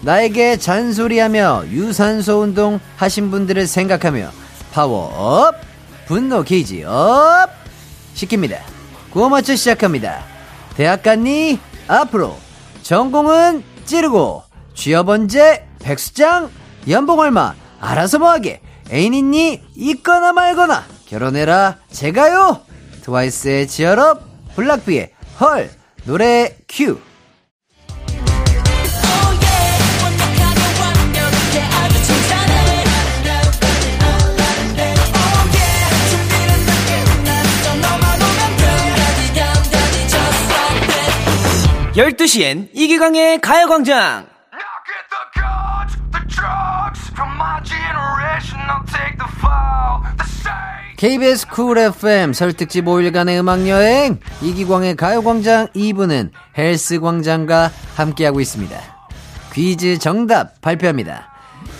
나에게 0.00 0.56
잔소리하며 0.56 1.66
유산소 1.68 2.40
운동 2.40 2.80
하신 2.96 3.30
분들을 3.30 3.66
생각하며 3.66 4.30
파워업, 4.72 5.54
분노 6.06 6.42
게이지 6.42 6.84
up 6.84 7.50
시킵니다. 8.14 8.58
구호 9.10 9.28
맞춰 9.28 9.54
시작합니다. 9.54 10.24
대학 10.76 11.02
갔니? 11.02 11.60
앞으로. 11.88 12.36
전공은 12.82 13.62
찌르고. 13.84 14.44
취업 14.74 15.08
언제? 15.08 15.66
백수장? 15.82 16.50
연봉 16.88 17.18
얼마? 17.18 17.54
알아서 17.80 18.18
뭐하게. 18.18 18.60
애인 18.90 19.14
있니? 19.14 19.62
있거나 19.76 20.32
말거나. 20.32 20.84
결혼해라. 21.06 21.78
제가요. 21.90 22.62
트와이스의 23.02 23.68
지얼업, 23.68 24.22
블락비의 24.54 25.12
헐. 25.40 25.70
노래 26.04 26.56
큐. 26.68 26.98
열두 41.96 42.28
시엔 42.28 42.68
이기광의 42.74 43.40
가요광장 43.40 44.37
KBS 50.98 51.46
쿨 51.46 51.78
FM 51.78 52.32
설특집 52.32 52.84
5일간의 52.86 53.38
음악여행 53.38 54.18
이기광의 54.42 54.96
가요광장 54.96 55.68
2부는 55.68 56.30
헬스광장과 56.58 57.70
함께하고 57.94 58.40
있습니다. 58.40 58.76
퀴즈 59.52 59.98
정답 59.98 60.60
발표합니다. 60.60 61.28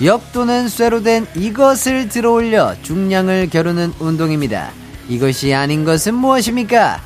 역도는 0.04 0.68
쇠로 0.68 1.02
된 1.02 1.26
이것을 1.34 2.08
들어올려 2.08 2.76
중량을 2.82 3.50
겨루는 3.50 3.94
운동입니다. 3.98 4.70
이것이 5.08 5.52
아닌 5.52 5.84
것은 5.84 6.14
무엇입니까? 6.14 7.00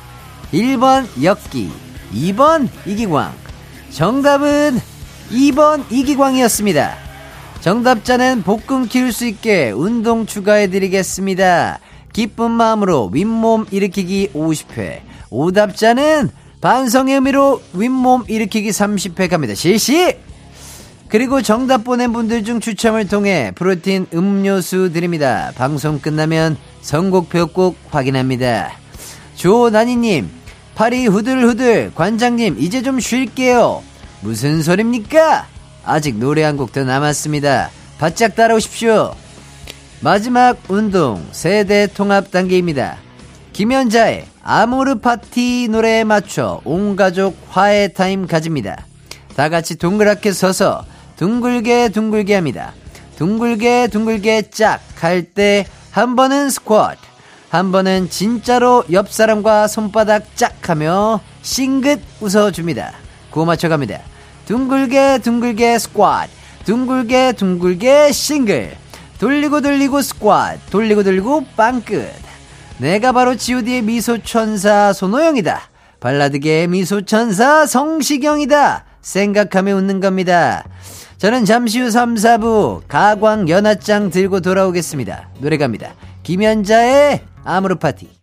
1번 0.53 1.07
역기, 1.23 1.71
2번 2.13 2.69
이기광. 2.85 3.33
정답은 3.89 4.79
2번 5.31 5.83
이기광이었습니다. 5.89 6.95
정답자는 7.61 8.43
복근 8.43 8.87
키울 8.87 9.11
수 9.11 9.25
있게 9.25 9.71
운동 9.71 10.27
추가해드리겠습니다. 10.27 11.79
기쁜 12.13 12.51
마음으로 12.51 13.09
윗몸 13.11 13.65
일으키기 13.71 14.29
50회. 14.33 15.01
오답자는 15.29 16.29
반성의 16.61 17.15
의미로 17.15 17.61
윗몸 17.73 18.23
일으키기 18.27 18.69
30회 18.69 19.29
갑니다. 19.29 19.55
실시! 19.55 20.15
그리고 21.09 21.41
정답 21.41 21.83
보낸 21.83 22.11
분들 22.13 22.43
중 22.43 22.59
추첨을 22.59 23.07
통해 23.07 23.51
프로틴 23.55 24.07
음료수 24.13 24.91
드립니다. 24.93 25.51
방송 25.55 25.99
끝나면 25.99 26.57
선곡표 26.81 27.47
꼭 27.47 27.75
확인합니다. 27.91 28.71
조나니님, 29.35 30.29
팔이 30.75 31.05
후들후들, 31.07 31.91
관장님, 31.93 32.55
이제 32.59 32.81
좀 32.81 32.99
쉴게요. 32.99 33.83
무슨 34.21 34.63
소립니까? 34.63 35.47
아직 35.85 36.15
노래 36.17 36.43
한 36.43 36.57
곡 36.57 36.71
더 36.71 36.83
남았습니다. 36.83 37.69
바짝 37.99 38.35
따라오십시오. 38.35 39.13
마지막 40.03 40.57
운동 40.67 41.25
세대 41.31 41.87
통합 41.87 42.29
단계입니다. 42.29 42.97
김연자의 43.53 44.25
아모르 44.43 44.95
파티 44.95 45.69
노래에 45.71 46.03
맞춰 46.03 46.59
온 46.65 46.95
가족 46.97 47.37
화해 47.49 47.87
타임 47.93 48.27
가집니다. 48.27 48.85
다 49.35 49.47
같이 49.47 49.77
동그랗게 49.77 50.33
서서 50.33 50.83
둥글게 51.15 51.89
둥글게 51.89 52.35
합니다. 52.35 52.73
둥글게 53.15 53.87
둥글게 53.87 54.49
짝 54.49 54.81
할 54.99 55.23
때 55.33 55.65
한 55.91 56.15
번은 56.15 56.49
스쿼트, 56.49 56.97
한 57.49 57.71
번은 57.71 58.09
진짜로 58.09 58.83
옆 58.91 59.11
사람과 59.11 59.67
손바닥 59.67 60.35
짝 60.35 60.67
하며 60.67 61.21
싱긋 61.43 62.01
웃어줍니다. 62.19 62.93
구호 63.29 63.45
맞춰갑니다. 63.45 63.99
둥글게 64.47 65.19
둥글게 65.19 65.77
스쿼트, 65.77 66.29
둥글게 66.65 67.33
둥글게 67.33 68.11
싱글, 68.11 68.75
돌리고 69.23 69.61
돌리고 69.61 70.01
스쿼트, 70.01 70.69
돌리고 70.69 71.01
돌리고 71.01 71.45
빵끝. 71.55 72.11
내가 72.77 73.13
바로 73.13 73.37
god의 73.37 73.81
미소천사 73.83 74.91
손호영이다. 74.91 75.61
발라드계의 76.01 76.67
미소천사 76.67 77.65
성시경이다. 77.65 78.83
생각하며 78.99 79.75
웃는 79.75 80.01
겁니다. 80.01 80.65
저는 81.19 81.45
잠시 81.45 81.79
후 81.79 81.89
3, 81.89 82.15
4부 82.15 82.81
가광 82.89 83.47
연하장 83.47 84.09
들고 84.09 84.41
돌아오겠습니다. 84.41 85.29
노래 85.39 85.55
갑니다. 85.55 85.93
김연자의 86.23 87.21
아무르 87.45 87.75
파티. 87.75 88.22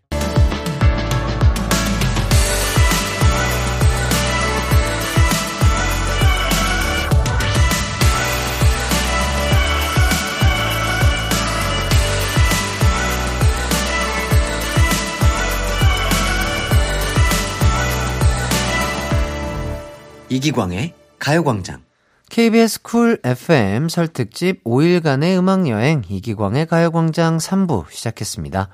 이기광의 20.31 20.95
가요광장. 21.19 21.83
KBS 22.31 22.83
쿨 22.83 23.19
FM 23.25 23.89
설 23.89 24.07
특집 24.07 24.63
5일간의 24.63 25.37
음악여행 25.37 26.03
이기광의 26.09 26.67
가요광장 26.67 27.39
3부 27.39 27.91
시작했습니다. 27.91 28.69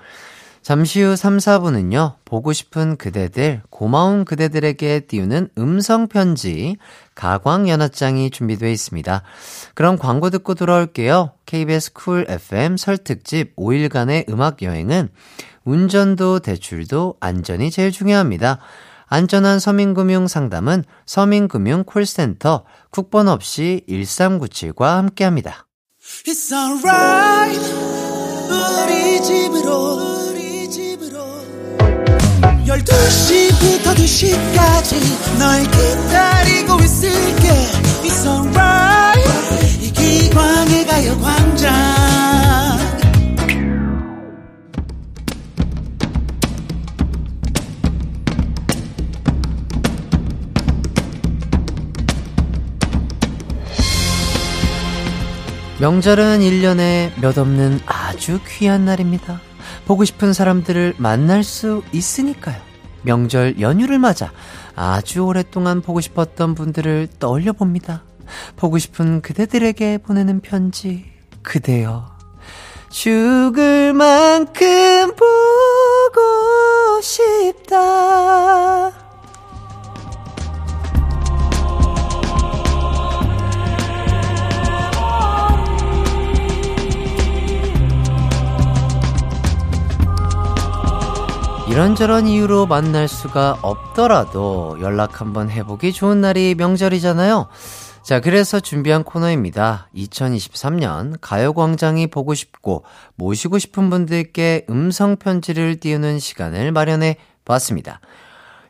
잠시 0.60 1.00
후 1.00 1.16
3, 1.16 1.38
4부는요, 1.38 2.16
보고 2.26 2.52
싶은 2.52 2.96
그대들, 2.96 3.62
고마운 3.70 4.26
그대들에게 4.26 5.00
띄우는 5.00 5.48
음성편지, 5.56 6.76
가광연하장이 7.14 8.30
준비되어 8.30 8.68
있습니다. 8.68 9.22
그럼 9.74 9.96
광고 9.96 10.28
듣고 10.28 10.54
돌아올게요. 10.54 11.32
KBS 11.46 11.94
쿨 11.94 12.26
FM 12.28 12.76
설 12.76 12.98
특집 12.98 13.56
5일간의 13.56 14.28
음악여행은 14.28 15.08
운전도 15.64 16.40
대출도 16.40 17.14
안전이 17.20 17.70
제일 17.70 17.92
중요합니다. 17.92 18.58
안전한 19.08 19.60
서민금융 19.60 20.26
상담은 20.26 20.84
서민금융 21.06 21.84
콜센터 21.84 22.64
국번 22.90 23.28
없이 23.28 23.82
1397과 23.88 24.96
함께합니다. 24.96 25.66
It's 26.26 26.52
alright. 26.52 27.60
우리 28.50 29.22
집으로 29.22 30.16
12시부터 32.66 33.94
2시까지 33.94 35.38
널 35.38 35.62
기다리고 35.62 36.80
있을게. 36.80 37.48
It's 38.02 38.26
alright. 38.26 39.84
이기광의 39.84 40.86
가요광장 40.86 42.45
명절은 55.78 56.40
1년에 56.40 57.12
몇 57.20 57.36
없는 57.36 57.80
아주 57.84 58.40
귀한 58.48 58.86
날입니다. 58.86 59.42
보고 59.84 60.06
싶은 60.06 60.32
사람들을 60.32 60.94
만날 60.96 61.44
수 61.44 61.82
있으니까요. 61.92 62.56
명절 63.02 63.60
연휴를 63.60 63.98
맞아 63.98 64.32
아주 64.74 65.20
오랫동안 65.20 65.82
보고 65.82 66.00
싶었던 66.00 66.54
분들을 66.54 67.08
떠올려 67.18 67.52
봅니다. 67.52 68.04
보고 68.56 68.78
싶은 68.78 69.20
그대들에게 69.20 69.98
보내는 69.98 70.40
편지, 70.40 71.04
그대여. 71.42 72.16
죽을 72.88 73.92
만큼 73.92 75.12
보고 75.14 77.00
싶다. 77.02 78.95
이런저런 91.76 92.26
이유로 92.26 92.64
만날 92.64 93.06
수가 93.06 93.58
없더라도 93.60 94.78
연락 94.80 95.20
한번 95.20 95.50
해보기 95.50 95.92
좋은 95.92 96.22
날이 96.22 96.54
명절이잖아요. 96.54 97.48
자, 98.02 98.20
그래서 98.20 98.60
준비한 98.60 99.04
코너입니다. 99.04 99.90
2023년 99.94 101.18
가요광장이 101.20 102.06
보고 102.06 102.32
싶고 102.32 102.84
모시고 103.16 103.58
싶은 103.58 103.90
분들께 103.90 104.64
음성편지를 104.70 105.76
띄우는 105.78 106.18
시간을 106.18 106.72
마련해 106.72 107.18
봤습니다. 107.44 108.00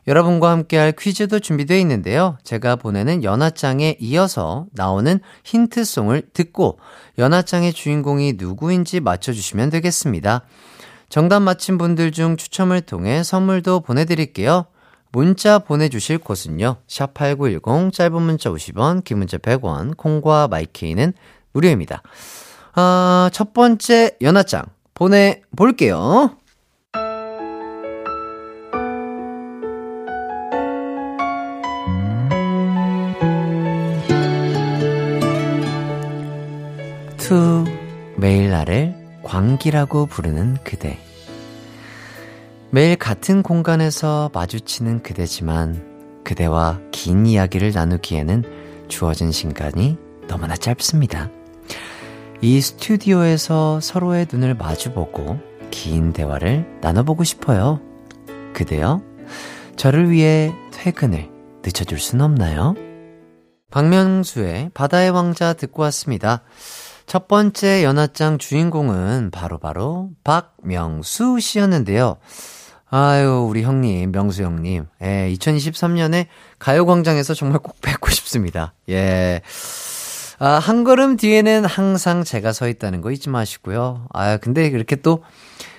여러분과 0.05 0.51
함께할 0.51 0.91
퀴즈도 0.91 1.39
준비되어 1.39 1.77
있는데요. 1.77 2.37
제가 2.43 2.75
보내는 2.75 3.23
연하장에 3.23 3.95
이어서 4.01 4.65
나오는 4.73 5.21
힌트송을 5.45 6.23
듣고 6.33 6.77
연하장의 7.17 7.71
주인공이 7.71 8.33
누구인지 8.33 8.99
맞춰주시면 8.99 9.69
되겠습니다. 9.69 10.41
정답 11.09 11.41
맞힌 11.41 11.77
분들 11.77 12.11
중 12.11 12.37
추첨을 12.37 12.81
통해 12.81 13.23
선물도 13.23 13.81
보내드릴게요. 13.81 14.65
문자 15.11 15.59
보내주실 15.59 16.17
곳은요. 16.17 16.77
샵8910 16.87 17.93
짧은 17.93 18.21
문자 18.21 18.49
50원, 18.49 19.03
긴 19.03 19.19
문자 19.19 19.37
100원, 19.37 19.95
콩과 19.95 20.47
마이케이는 20.49 21.13
무료입니다. 21.53 22.03
아, 22.73 23.29
첫 23.33 23.53
번째 23.53 24.17
연하장 24.21 24.63
보내볼게요. 24.93 26.37
To 37.17 37.65
매일 38.15 38.51
나를 38.51 38.96
광기라고 39.27 40.05
부르는 40.05 40.57
그대. 40.63 40.97
매일 42.71 42.95
같은 42.95 43.43
공간에서 43.43 44.31
마주치는 44.33 45.03
그대지만 45.03 46.21
그대와 46.23 46.79
긴 46.91 47.25
이야기를 47.25 47.73
나누기에는 47.73 48.43
주어진 48.87 49.31
시간이 49.31 49.97
너무나 50.27 50.55
짧습니다. 50.55 51.29
이 52.41 52.61
스튜디오에서 52.61 53.79
서로의 53.81 54.27
눈을 54.31 54.55
마주보고 54.55 55.39
긴 55.71 56.13
대화를 56.13 56.79
나눠보고 56.81 57.23
싶어요. 57.23 57.81
그대요? 58.53 59.01
저를 59.75 60.09
위해 60.09 60.53
퇴근을 60.71 61.29
늦춰줄 61.63 61.99
순 61.99 62.21
없나요? 62.21 62.75
박명수의 63.71 64.71
바다의 64.73 65.09
왕자 65.09 65.53
듣고 65.53 65.81
왔습니다. 65.83 66.43
첫 67.07 67.29
번째 67.29 67.85
연하장 67.85 68.37
주인공은 68.37 69.31
바로바로 69.31 70.09
바로 70.23 70.51
박명수 70.61 71.39
씨였는데요. 71.39 72.17
아유, 72.89 73.47
우리 73.49 73.63
형님, 73.63 74.11
명수 74.11 74.43
형님. 74.43 74.87
예, 75.01 75.33
2023년에 75.33 76.27
가요광장에서 76.59 77.33
정말 77.33 77.59
꼭 77.59 77.79
뵙고 77.81 78.11
싶습니다. 78.11 78.73
예. 78.89 79.41
아, 80.39 80.49
한 80.59 80.83
걸음 80.83 81.15
뒤에는 81.15 81.63
항상 81.63 82.25
제가 82.25 82.51
서 82.51 82.67
있다는 82.67 82.99
거 82.99 83.11
잊지 83.11 83.29
마시고요. 83.29 84.07
아, 84.13 84.35
근데 84.35 84.67
이렇게 84.67 84.97
또 84.97 85.23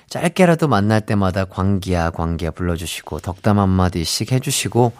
짧게라도 0.08 0.66
만날 0.66 1.02
때마다 1.02 1.44
광기야, 1.44 2.08
광기야 2.10 2.52
불러주시고, 2.52 3.20
덕담 3.20 3.58
한마디씩 3.58 4.32
해주시고, 4.32 4.92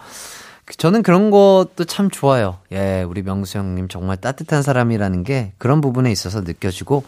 저는 0.77 1.01
그런 1.03 1.31
것도 1.31 1.85
참 1.85 2.09
좋아요. 2.09 2.59
예, 2.71 3.01
우리 3.01 3.23
명수 3.23 3.57
형님 3.57 3.87
정말 3.87 4.17
따뜻한 4.17 4.61
사람이라는 4.61 5.23
게 5.23 5.53
그런 5.57 5.81
부분에 5.81 6.11
있어서 6.11 6.41
느껴지고, 6.41 7.03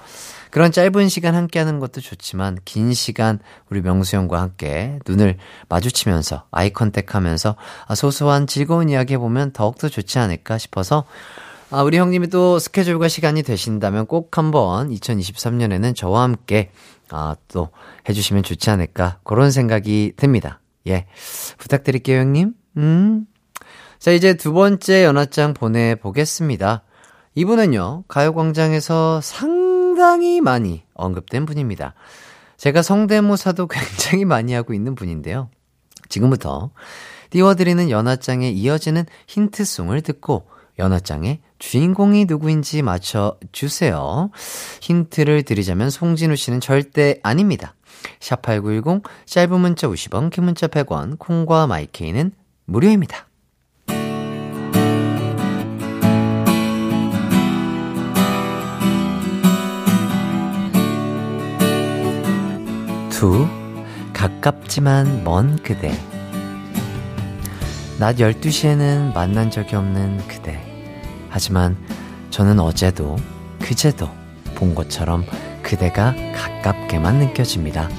그런 0.49 0.71
짧은 0.71 1.07
시간 1.09 1.35
함께 1.35 1.59
하는 1.59 1.79
것도 1.79 2.01
좋지만, 2.01 2.57
긴 2.65 2.93
시간 2.93 3.39
우리 3.69 3.81
명수 3.81 4.17
형과 4.17 4.41
함께 4.41 4.99
눈을 5.07 5.37
마주치면서, 5.69 6.45
아이 6.51 6.71
컨택 6.71 7.13
하면서, 7.15 7.55
아, 7.87 7.95
소소한 7.95 8.47
즐거운 8.47 8.89
이야기 8.89 9.13
해보면 9.13 9.53
더욱더 9.53 9.89
좋지 9.89 10.19
않을까 10.19 10.57
싶어서, 10.57 11.05
아, 11.69 11.83
우리 11.83 11.97
형님이 11.97 12.27
또 12.27 12.59
스케줄과 12.59 13.07
시간이 13.07 13.43
되신다면 13.43 14.07
꼭 14.07 14.37
한번 14.37 14.89
2023년에는 14.89 15.95
저와 15.95 16.23
함께, 16.23 16.71
아, 17.09 17.35
또 17.47 17.69
해주시면 18.09 18.43
좋지 18.43 18.69
않을까, 18.71 19.19
그런 19.23 19.51
생각이 19.51 20.13
듭니다. 20.17 20.59
예. 20.87 21.05
부탁드릴게요, 21.57 22.19
형님. 22.19 22.53
음. 22.77 23.25
자, 24.01 24.09
이제 24.09 24.33
두 24.33 24.51
번째 24.51 25.03
연하장 25.03 25.53
보내보겠습니다. 25.53 26.81
이분은요, 27.35 28.05
가요광장에서 28.07 29.21
상당히 29.21 30.41
많이 30.41 30.81
언급된 30.95 31.45
분입니다. 31.45 31.93
제가 32.57 32.81
성대모사도 32.81 33.67
굉장히 33.69 34.25
많이 34.25 34.53
하고 34.53 34.73
있는 34.73 34.95
분인데요. 34.95 35.51
지금부터 36.09 36.71
띄워드리는 37.29 37.91
연하장에 37.91 38.49
이어지는 38.49 39.05
힌트송을 39.27 40.01
듣고 40.01 40.47
연하장의 40.79 41.41
주인공이 41.59 42.25
누구인지 42.25 42.81
맞춰주세요. 42.81 44.31
힌트를 44.81 45.43
드리자면 45.43 45.91
송진우 45.91 46.35
씨는 46.37 46.59
절대 46.59 47.19
아닙니다. 47.21 47.75
샵8910, 48.19 49.03
짧은 49.27 49.59
문자 49.59 49.87
50원, 49.87 50.31
긴 50.31 50.45
문자 50.45 50.65
100원, 50.65 51.19
콩과 51.19 51.67
마이케이는 51.67 52.31
무료입니다. 52.65 53.27
두, 63.21 63.47
가깝지만 64.13 65.23
먼 65.23 65.55
그대. 65.57 65.91
낮 67.99 68.15
12시에는 68.15 69.13
만난 69.13 69.51
적이 69.51 69.75
없는 69.75 70.25
그대. 70.27 70.59
하지만 71.29 71.77
저는 72.31 72.59
어제도, 72.59 73.17
그제도 73.59 74.09
본 74.55 74.73
것처럼 74.73 75.23
그대가 75.61 76.15
가깝게만 76.33 77.19
느껴집니다. 77.19 77.89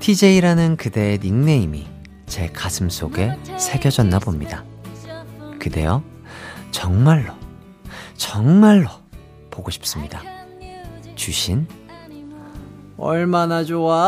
TJ라는 0.00 0.78
그대의 0.78 1.18
닉네임이 1.18 1.86
제 2.24 2.46
가슴 2.46 2.88
속에 2.88 3.36
새겨졌나 3.58 4.18
봅니다. 4.18 4.64
그대여, 5.60 6.02
정말로, 6.70 7.34
정말로 8.16 8.88
보고 9.50 9.70
싶습니다. 9.70 10.22
주신, 11.16 11.68
얼마나 12.98 13.62
좋아! 13.62 14.06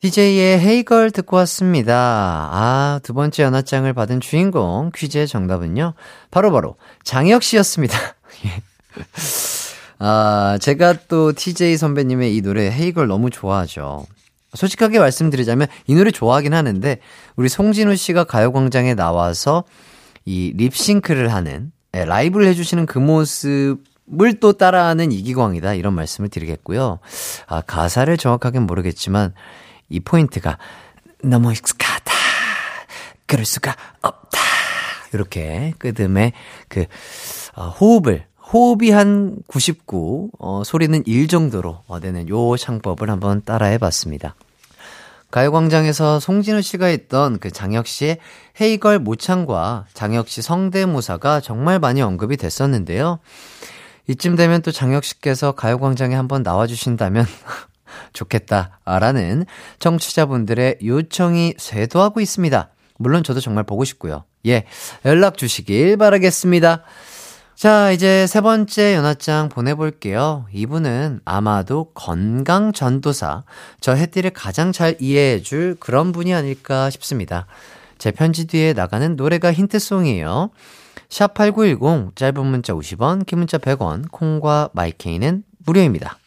DJ의 0.00 0.60
헤이걸 0.60 1.10
듣고 1.10 1.36
왔습니다. 1.38 1.94
아, 2.52 3.00
두 3.02 3.14
번째 3.14 3.42
연하장을 3.42 3.90
받은 3.92 4.20
주인공 4.20 4.92
퀴즈의 4.94 5.26
정답은요. 5.26 5.94
바로바로 6.30 6.74
바로 6.74 6.76
장혁 7.02 7.42
씨였습니다. 7.42 7.98
예. 8.44 8.50
아, 9.98 10.58
제가 10.60 10.94
또 11.08 11.32
TJ 11.32 11.76
선배님의 11.78 12.36
이 12.36 12.42
노래 12.42 12.70
Hey 12.70 12.86
Girl 12.86 13.08
너무 13.08 13.30
좋아하죠. 13.30 14.06
솔직하게 14.54 14.98
말씀드리자면 15.00 15.68
이 15.86 15.94
노래 15.94 16.10
좋아하긴 16.10 16.52
하는데 16.54 16.98
우리 17.34 17.48
송진우 17.48 17.96
씨가 17.96 18.24
가요광장에 18.24 18.94
나와서 18.94 19.64
이 20.26 20.52
립싱크를 20.56 21.32
하는 21.32 21.72
예, 21.96 22.04
라이브를 22.04 22.46
해주시는 22.48 22.86
그 22.86 22.98
모습을 22.98 23.78
또 24.20 24.52
따라하는 24.52 25.12
이기광이다 25.12 25.74
이런 25.74 25.94
말씀을 25.94 26.28
드리겠고요. 26.28 26.98
아, 27.46 27.60
가사를 27.62 28.14
정확하게 28.16 28.60
모르겠지만 28.60 29.34
이 29.88 30.00
포인트가 30.00 30.58
너무 31.22 31.52
익숙하다. 31.52 32.12
그럴 33.26 33.44
수가 33.44 33.74
없다. 34.02 34.38
이렇게 35.12 35.72
끄듬에 35.78 36.32
그 36.68 36.84
어, 37.54 37.68
호흡을 37.68 38.26
호흡이 38.52 38.90
한 38.90 39.36
99, 39.46 40.30
어, 40.38 40.62
소리는 40.64 41.02
1 41.06 41.28
정도로 41.28 41.80
어, 41.86 42.00
되는 42.00 42.28
요 42.28 42.56
창법을 42.56 43.10
한번 43.10 43.42
따라해 43.42 43.78
봤습니다. 43.78 44.34
가요광장에서 45.30 46.20
송진우 46.20 46.62
씨가 46.62 46.86
했던 46.86 47.38
그 47.40 47.50
장혁 47.50 47.88
씨의 47.88 48.18
헤이걸 48.60 49.00
모창과 49.00 49.86
장혁 49.92 50.28
씨 50.28 50.42
성대모사가 50.42 51.40
정말 51.40 51.80
많이 51.80 52.02
언급이 52.02 52.36
됐었는데요. 52.36 53.18
이쯤 54.08 54.36
되면 54.36 54.62
또 54.62 54.70
장혁 54.70 55.04
씨께서 55.04 55.52
가요광장에 55.52 56.14
한번 56.14 56.42
나와주신다면 56.42 57.26
좋겠다라는 58.12 59.46
청취자분들의 59.78 60.78
요청이 60.82 61.54
쇄도하고 61.56 62.20
있습니다. 62.20 62.70
물론 62.98 63.24
저도 63.24 63.40
정말 63.40 63.64
보고 63.64 63.84
싶고요. 63.84 64.24
예, 64.46 64.64
연락 65.04 65.38
주시길 65.38 65.96
바라겠습니다. 65.96 66.82
자, 67.54 67.92
이제 67.92 68.26
세 68.26 68.40
번째 68.40 68.94
연하장 68.94 69.48
보내볼게요. 69.48 70.46
이분은 70.52 71.20
아마도 71.24 71.92
건강 71.94 72.72
전도사, 72.72 73.44
저 73.80 73.94
해띠를 73.94 74.30
가장 74.30 74.72
잘 74.72 74.96
이해해줄 74.98 75.76
그런 75.78 76.12
분이 76.12 76.34
아닐까 76.34 76.90
싶습니다. 76.90 77.46
제 77.96 78.10
편지 78.10 78.46
뒤에 78.46 78.72
나가는 78.72 79.14
노래가 79.16 79.52
힌트송이에요. 79.52 80.50
샵8910, 81.14 82.16
짧은 82.16 82.44
문자 82.44 82.72
50원, 82.72 83.24
긴 83.24 83.38
문자 83.38 83.56
100원, 83.56 84.10
콩과 84.10 84.70
마이케이는 84.72 85.44
무료입니다. 85.64 86.18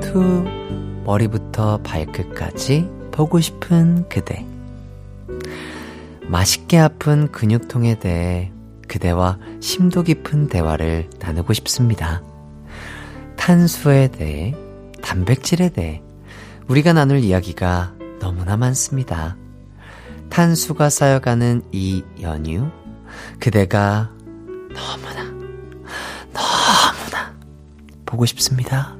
To 0.00 0.44
머리부터 1.04 1.78
발끝까지 1.78 2.88
보고 3.10 3.40
싶은 3.40 4.08
그대. 4.08 4.46
맛있게 6.28 6.78
아픈 6.78 7.32
근육통에 7.32 7.98
대해 7.98 8.52
그대와 8.86 9.38
심도 9.60 10.02
깊은 10.02 10.48
대화를 10.48 11.08
나누고 11.18 11.52
싶습니다. 11.54 12.22
탄수에 13.36 14.08
대해, 14.08 14.54
단백질에 15.02 15.70
대해 15.70 16.02
우리가 16.68 16.92
나눌 16.92 17.20
이야기가 17.20 17.94
너무나 18.20 18.56
많습니다. 18.56 19.36
탄수가 20.28 20.90
쌓여가는 20.90 21.62
이 21.72 22.02
연유, 22.20 22.68
그대가 23.40 24.10
너무나, 24.74 25.24
너무나 26.32 27.34
보고 28.04 28.26
싶습니다. 28.26 28.96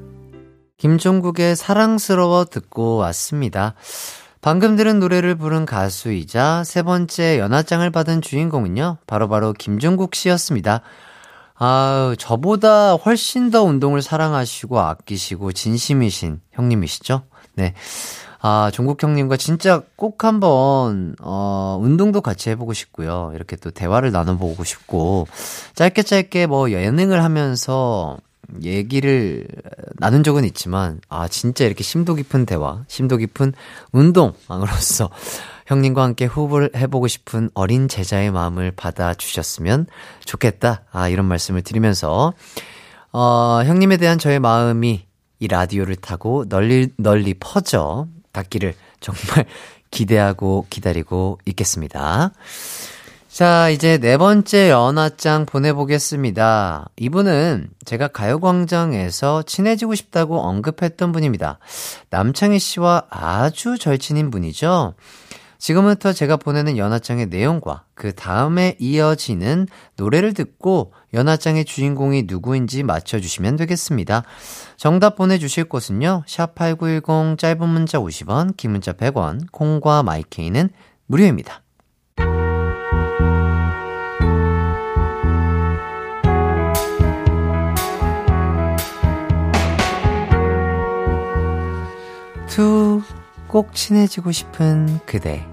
김종국의 0.77 1.55
사랑스러워 1.55 2.45
듣고 2.45 2.95
왔습니다. 2.97 3.75
방금 4.41 4.77
들은 4.77 4.99
노래를 4.99 5.35
부른 5.35 5.65
가수이자 5.65 6.63
세 6.63 6.81
번째 6.81 7.39
연하장을 7.39 7.89
받은 7.89 8.21
주인공은요, 8.21 8.97
바로바로 9.05 9.47
바로 9.47 9.53
김종국 9.53 10.15
씨였습니다. 10.15 10.81
아, 11.55 12.15
저보다 12.17 12.93
훨씬 12.93 13.51
더 13.51 13.63
운동을 13.63 14.01
사랑하시고 14.01 14.79
아끼시고 14.79 15.51
진심이신 15.51 16.39
형님이시죠? 16.53 17.23
네. 17.55 17.73
아, 18.41 18.71
종국 18.73 19.03
형님과 19.03 19.35
진짜 19.35 19.81
꼭 19.97 20.23
한번, 20.23 21.13
어, 21.21 21.77
운동도 21.81 22.21
같이 22.21 22.49
해보고 22.51 22.71
싶고요. 22.71 23.33
이렇게 23.35 23.57
또 23.57 23.71
대화를 23.71 24.13
나눠보고 24.13 24.63
싶고, 24.63 25.27
짧게 25.75 26.03
짧게 26.03 26.47
뭐 26.47 26.71
예능을 26.71 27.21
하면서 27.21 28.17
얘기를 28.63 29.47
나눈 29.97 30.23
적은 30.23 30.43
있지만, 30.45 30.99
아, 31.09 31.27
진짜 31.27 31.65
이렇게 31.65 31.83
심도 31.83 32.15
깊은 32.15 32.45
대화, 32.45 32.83
심도 32.87 33.17
깊은 33.17 33.53
운동으로서 33.91 35.09
형님과 35.67 36.03
함께 36.03 36.25
호흡을 36.25 36.71
해보고 36.75 37.07
싶은 37.07 37.49
어린 37.53 37.87
제자의 37.87 38.31
마음을 38.31 38.71
받아주셨으면 38.71 39.87
좋겠다. 40.25 40.83
아, 40.91 41.09
이런 41.09 41.25
말씀을 41.25 41.61
드리면서, 41.61 42.33
어, 43.11 43.61
형님에 43.65 43.97
대한 43.97 44.17
저의 44.17 44.39
마음이 44.39 45.05
이 45.39 45.47
라디오를 45.47 45.95
타고 45.95 46.47
널리, 46.47 46.89
널리 46.97 47.33
퍼져 47.33 48.07
닿기를 48.31 48.73
정말 48.99 49.45
기대하고 49.91 50.67
기다리고 50.69 51.39
있겠습니다. 51.45 52.31
자, 53.29 53.69
이제 53.69 53.99
네 53.99 54.17
번째 54.17 54.71
연하장 54.71 55.45
보내보겠습니다. 55.45 56.89
이분은 56.97 57.69
제가 57.85 58.07
가요광장에서 58.07 59.43
친해지고 59.43 59.93
싶다고 59.93 60.39
언급했던 60.41 61.11
분입니다. 61.11 61.59
남창희 62.09 62.57
씨와 62.57 63.03
아주 63.11 63.77
절친인 63.77 64.31
분이죠. 64.31 64.95
지금부터 65.59 66.11
제가 66.11 66.37
보내는 66.37 66.77
연하장의 66.77 67.27
내용과 67.27 67.83
그 67.93 68.15
다음에 68.15 68.75
이어지는 68.79 69.67
노래를 69.95 70.33
듣고 70.33 70.91
연하장의 71.13 71.65
주인공이 71.65 72.23
누구인지 72.23 72.81
맞춰주시면 72.81 73.57
되겠습니다. 73.57 74.23
정답 74.75 75.15
보내주실 75.15 75.65
곳은요, 75.65 76.23
샵8910 76.25 77.37
짧은 77.37 77.69
문자 77.69 77.99
50원, 77.99 78.57
긴 78.57 78.71
문자 78.71 78.93
100원, 78.93 79.51
콩과 79.51 80.01
마이케이는 80.01 80.69
무료입니다. 81.05 81.61
꼭 93.49 93.73
친해지고 93.73 94.31
싶은 94.31 94.99
그대. 95.07 95.43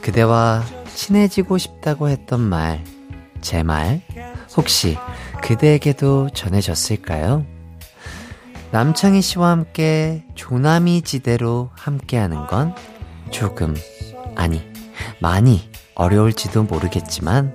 그대와 0.00 0.64
친해지고 0.94 1.58
싶다고 1.58 2.08
했던 2.08 2.40
말, 2.40 2.82
제 3.42 3.62
말, 3.62 4.00
혹시 4.56 4.96
그대에게도 5.42 6.30
전해졌을까요? 6.30 7.44
남창희 8.70 9.20
씨와 9.20 9.50
함께 9.50 10.24
조남이 10.34 11.02
지대로 11.02 11.70
함께하는 11.74 12.46
건 12.46 12.74
조금, 13.30 13.76
아니, 14.34 14.62
많이 15.20 15.70
어려울지도 15.94 16.64
모르겠지만, 16.64 17.54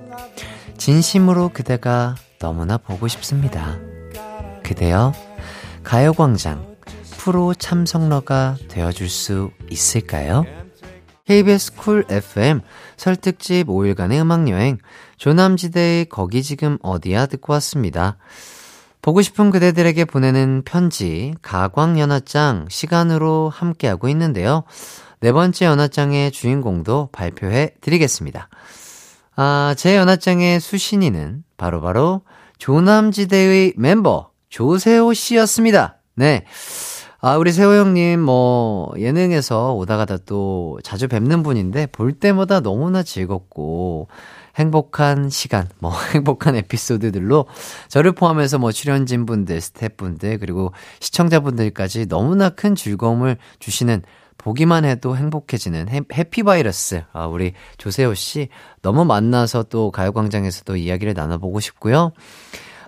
진심으로 0.78 1.50
그대가 1.52 2.14
너무나 2.38 2.78
보고 2.78 3.08
싶습니다. 3.08 3.76
그대여, 4.62 5.12
가요광장, 5.82 6.73
프로 7.24 7.54
참석러가 7.54 8.58
되어줄 8.68 9.08
수 9.08 9.50
있을까요? 9.70 10.44
KBS 11.24 11.74
쿨 11.74 12.04
FM 12.10 12.60
설특집 12.98 13.66
5일간의 13.66 14.20
음악여행 14.20 14.76
조남지대의 15.16 16.10
거기 16.10 16.42
지금 16.42 16.76
어디야 16.82 17.24
듣고 17.24 17.54
왔습니다. 17.54 18.18
보고 19.00 19.22
싶은 19.22 19.48
그대들에게 19.50 20.04
보내는 20.04 20.64
편지 20.66 21.32
가광연하장 21.40 22.66
시간으로 22.68 23.48
함께하고 23.48 24.10
있는데요. 24.10 24.64
네 25.20 25.32
번째 25.32 25.64
연하장의 25.64 26.30
주인공도 26.30 27.08
발표해 27.10 27.70
드리겠습니다. 27.80 28.50
아, 29.34 29.74
제 29.78 29.96
연하장의 29.96 30.60
수신이는 30.60 31.42
바로바로 31.56 32.20
바로 32.20 32.22
조남지대의 32.58 33.72
멤버 33.78 34.30
조세호 34.50 35.14
씨였습니다. 35.14 35.96
네. 36.16 36.44
아, 37.26 37.38
우리 37.38 37.52
세호 37.52 37.72
형님, 37.72 38.20
뭐, 38.20 38.92
예능에서 38.98 39.72
오다 39.72 39.96
가다 39.96 40.18
또 40.26 40.78
자주 40.82 41.08
뵙는 41.08 41.42
분인데, 41.42 41.86
볼 41.86 42.12
때마다 42.12 42.60
너무나 42.60 43.02
즐겁고, 43.02 44.08
행복한 44.56 45.30
시간, 45.30 45.70
뭐, 45.78 45.90
행복한 46.12 46.54
에피소드들로 46.54 47.46
저를 47.88 48.12
포함해서 48.12 48.58
뭐 48.58 48.72
출연진 48.72 49.24
분들, 49.24 49.58
스태프분들, 49.62 50.36
그리고 50.38 50.74
시청자분들까지 51.00 52.08
너무나 52.08 52.50
큰 52.50 52.74
즐거움을 52.74 53.38
주시는 53.58 54.02
보기만 54.36 54.84
해도 54.84 55.16
행복해지는 55.16 55.88
해, 55.88 56.02
해피바이러스. 56.12 57.04
아, 57.14 57.24
우리 57.24 57.54
조세호 57.78 58.12
씨, 58.12 58.50
너무 58.82 59.06
만나서 59.06 59.62
또 59.70 59.90
가요광장에서도 59.90 60.76
이야기를 60.76 61.14
나눠보고 61.14 61.60
싶고요. 61.60 62.12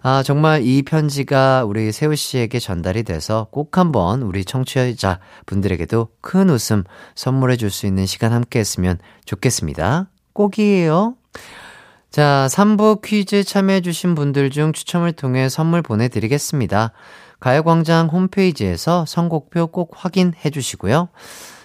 아, 0.02 0.22
정말 0.22 0.62
이 0.62 0.82
편지가 0.82 1.64
우리 1.64 1.90
세우 1.92 2.14
씨에게 2.14 2.58
전달이 2.58 3.02
돼서 3.02 3.48
꼭 3.50 3.78
한번 3.78 4.22
우리 4.22 4.44
청취자 4.44 5.18
분들에게도 5.46 6.08
큰 6.20 6.50
웃음 6.50 6.84
선물해 7.14 7.56
줄 7.56 7.70
수 7.70 7.86
있는 7.86 8.06
시간 8.06 8.32
함께 8.32 8.58
했으면 8.58 8.98
좋겠습니다. 9.24 10.08
꼭이에요. 10.32 11.14
자, 12.10 12.46
3부 12.50 13.02
퀴즈 13.02 13.44
참여해주신 13.44 14.14
분들 14.14 14.50
중 14.50 14.72
추첨을 14.72 15.12
통해 15.12 15.48
선물 15.48 15.82
보내드리겠습니다. 15.82 16.92
가요광장 17.40 18.08
홈페이지에서 18.08 19.04
선곡표 19.06 19.66
꼭 19.66 19.92
확인해 19.94 20.48
주시고요. 20.50 21.08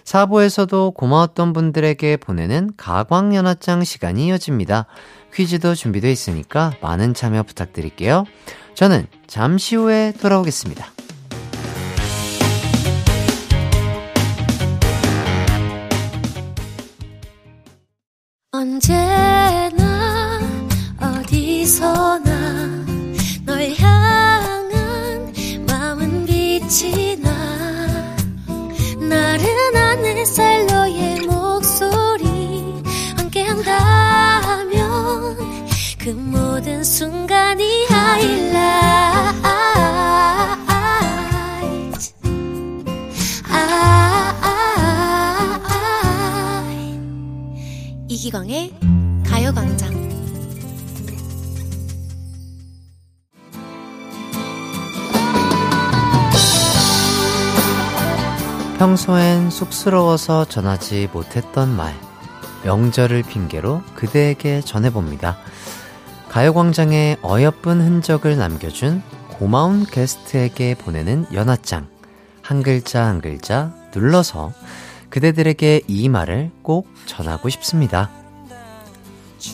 4부에서도 0.04 0.94
고마웠던 0.94 1.54
분들에게 1.54 2.18
보내는 2.18 2.72
가광연화장 2.78 3.84
시간이 3.84 4.28
이어집니다. 4.28 4.86
퀴즈도 5.34 5.76
준비되어 5.76 6.12
있으니까 6.12 6.74
많은 6.82 7.14
참여 7.14 7.44
부탁드릴게요. 7.44 8.26
저는 8.74 9.08
잠시 9.28 9.76
후에 9.76 10.14
돌아오겠습니다. 10.20 10.86
언제나 18.54 20.40
어디서나 21.00 22.86
널 23.46 23.74
향한 23.78 25.34
마음은 25.68 26.26
빛이 26.26 27.11
햇살 30.22 30.68
너의 30.68 31.22
목소리 31.22 32.80
함께 33.18 33.42
한다면 33.42 34.80
그 35.98 36.10
모든 36.10 36.84
순간이 36.84 37.88
하이라이트. 37.88 38.62
이기광의 48.08 48.76
가요광장 49.26 49.91
평소엔 58.82 59.52
쑥스러워서 59.52 60.46
전하지 60.46 61.10
못했던 61.14 61.70
말. 61.70 61.94
명절을 62.64 63.22
핑계로 63.22 63.84
그대에게 63.94 64.62
전해봅니다. 64.62 65.38
가요광장에 66.30 67.18
어여쁜 67.22 67.80
흔적을 67.80 68.38
남겨준 68.38 69.04
고마운 69.34 69.86
게스트에게 69.86 70.74
보내는 70.74 71.28
연하장. 71.32 71.90
한 72.42 72.64
글자 72.64 73.06
한 73.06 73.22
글자 73.22 73.72
눌러서 73.94 74.52
그대들에게 75.12 75.82
이 75.88 76.10
말을 76.10 76.50
꼭 76.64 76.88
전하고 77.06 77.50
싶습니다. 77.50 78.10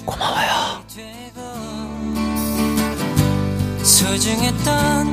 고마워요. 0.06 0.84
소중했던 3.84 5.08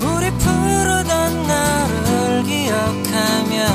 우리 0.00 0.30
푸르던 0.30 1.46
날을 1.46 2.07
기억하며 2.48 3.66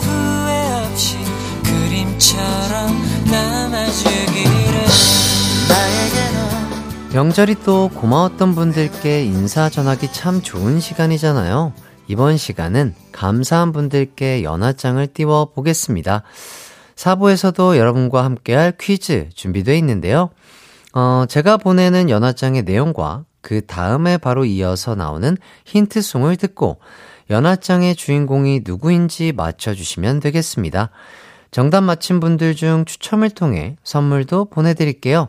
후회 0.00 0.86
없이 0.86 1.18
그림처럼 1.62 2.96
남아주기를 3.30 4.80
명절이 7.12 7.56
또 7.64 7.90
고마웠던 7.92 8.54
분들께 8.54 9.24
인사 9.24 9.68
전하기 9.68 10.12
참 10.12 10.40
좋은 10.40 10.80
시간이잖아요. 10.80 11.74
이번 12.06 12.36
시간은 12.38 12.94
감사한 13.12 13.72
분들께 13.72 14.42
연하장을 14.42 15.06
띄워 15.08 15.50
보겠습니다. 15.52 16.22
4부에서도 16.94 17.76
여러분과 17.76 18.24
함께할 18.24 18.74
퀴즈 18.80 19.28
준비되어 19.34 19.74
있는데요. 19.74 20.30
어, 20.94 21.24
제가 21.28 21.58
보내는 21.58 22.08
연하장의 22.10 22.62
내용과 22.62 23.24
그 23.42 23.66
다음에 23.66 24.16
바로 24.16 24.44
이어서 24.44 24.94
나오는 24.94 25.36
힌트송을 25.64 26.36
듣고 26.36 26.78
연하장의 27.30 27.94
주인공이 27.94 28.62
누구인지 28.64 29.32
맞춰주시면 29.32 30.20
되겠습니다. 30.20 30.90
정답 31.52 31.82
맞힌 31.82 32.20
분들 32.20 32.54
중 32.56 32.84
추첨을 32.84 33.30
통해 33.30 33.76
선물도 33.84 34.46
보내드릴게요. 34.46 35.28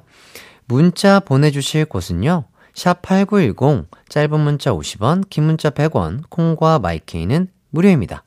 문자 0.66 1.20
보내주실 1.20 1.86
곳은요. 1.86 2.46
샵8910, 2.74 3.86
짧은 4.10 4.40
문자 4.40 4.72
50원, 4.72 5.30
긴 5.30 5.44
문자 5.44 5.70
100원, 5.70 6.24
콩과 6.30 6.80
마이케이는 6.80 7.48
무료입니다. 7.70 8.24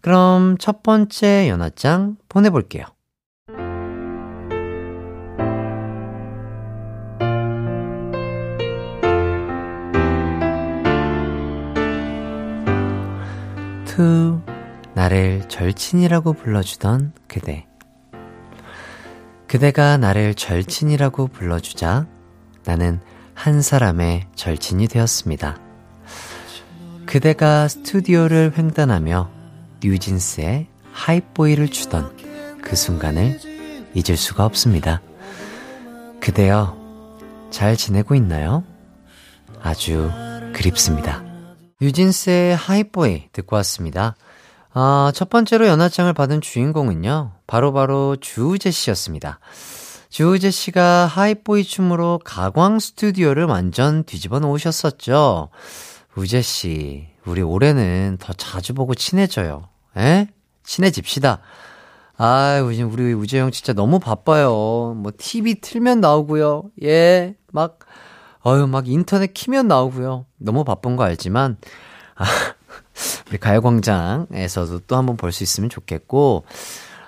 그럼 0.00 0.56
첫 0.58 0.82
번째 0.82 1.48
연하장 1.48 2.16
보내볼게요. 2.28 2.84
To, 14.00 14.40
나를 14.94 15.46
절친이라고 15.50 16.32
불러주던 16.32 17.12
그대. 17.28 17.66
그대가 19.46 19.98
나를 19.98 20.34
절친이라고 20.34 21.26
불러주자 21.26 22.06
나는 22.64 22.98
한 23.34 23.60
사람의 23.60 24.28
절친이 24.34 24.88
되었습니다. 24.88 25.58
그대가 27.04 27.68
스튜디오를 27.68 28.54
횡단하며 28.56 29.30
뉴진스의 29.84 30.68
하이보이를 30.92 31.68
추던 31.68 32.16
그 32.62 32.76
순간을 32.76 33.38
잊을 33.92 34.16
수가 34.16 34.46
없습니다. 34.46 35.02
그대여, 36.22 36.74
잘 37.50 37.76
지내고 37.76 38.14
있나요? 38.14 38.64
아주 39.60 40.10
그립습니다. 40.54 41.29
뉴진스의 41.80 42.56
하이보이 42.56 43.30
듣고 43.32 43.56
왔습니다. 43.56 44.14
아, 44.72 45.10
첫 45.14 45.30
번째로 45.30 45.66
연하장을 45.66 46.12
받은 46.12 46.40
주인공은요, 46.42 47.32
바로 47.46 47.72
바로 47.72 48.16
주우재 48.16 48.70
씨였습니다. 48.70 49.40
주우재 50.10 50.50
씨가 50.50 51.06
하이보이 51.06 51.64
춤으로 51.64 52.20
가광 52.24 52.78
스튜디오를 52.78 53.44
완전 53.44 54.04
뒤집어 54.04 54.40
놓으셨었죠. 54.40 55.48
우재 56.16 56.42
씨, 56.42 57.08
우리 57.24 57.42
올해는 57.42 58.18
더 58.20 58.32
자주 58.32 58.74
보고 58.74 58.94
친해져요. 58.94 59.68
에? 59.96 60.28
친해집시다. 60.64 61.40
아, 62.16 62.60
우리 62.62 62.82
우리 62.82 63.14
우재 63.14 63.38
형 63.38 63.50
진짜 63.50 63.72
너무 63.72 63.98
바빠요. 63.98 64.94
뭐 64.96 65.10
TV 65.16 65.60
틀면 65.62 66.00
나오고요. 66.00 66.64
예, 66.82 67.34
막 67.50 67.78
어유 68.46 68.66
막 68.66 68.88
인터넷 68.88 69.32
키면 69.34 69.68
나오고요. 69.68 70.26
너무 70.38 70.64
바쁜 70.64 70.96
거 70.96 71.04
알지만 71.04 71.56
아, 72.16 72.24
우리 73.28 73.38
가요광장에서도 73.38 74.80
또 74.86 74.96
한번 74.96 75.16
볼 75.16 75.32
수 75.32 75.42
있으면 75.42 75.70
좋겠고 75.70 76.44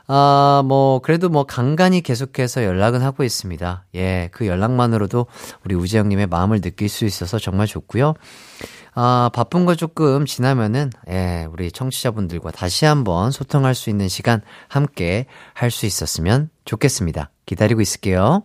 아, 0.09 0.63
뭐, 0.67 0.99
그래도 0.99 1.29
뭐, 1.29 1.45
간간히 1.45 2.03
계속해서 2.03 2.65
연락은 2.65 3.01
하고 3.03 3.23
있습니다. 3.23 3.85
예, 3.95 4.29
그 4.33 4.47
연락만으로도 4.47 5.27
우리 5.65 5.75
우재 5.77 5.97
형님의 5.99 6.27
마음을 6.27 6.61
느낄 6.61 6.89
수 6.89 7.05
있어서 7.07 7.39
정말 7.39 7.67
좋고요. 7.69 8.15
아, 8.95 9.31
바쁜 9.33 9.65
거 9.65 9.75
조금 9.77 10.27
지나면은, 10.27 10.91
예, 11.09 11.47
우리 11.51 11.71
청취자분들과 11.71 12.51
다시 12.51 12.85
한번 12.85 13.31
소통할 13.31 13.75
수 13.77 13.91
있는 13.91 14.09
시간 14.09 14.43
함께 14.69 15.27
할 15.55 15.71
수 15.71 15.87
있었으면 15.87 16.51
좋겠습니다. 16.67 17.31
기다리고 17.47 17.81
있을게요. 17.81 18.43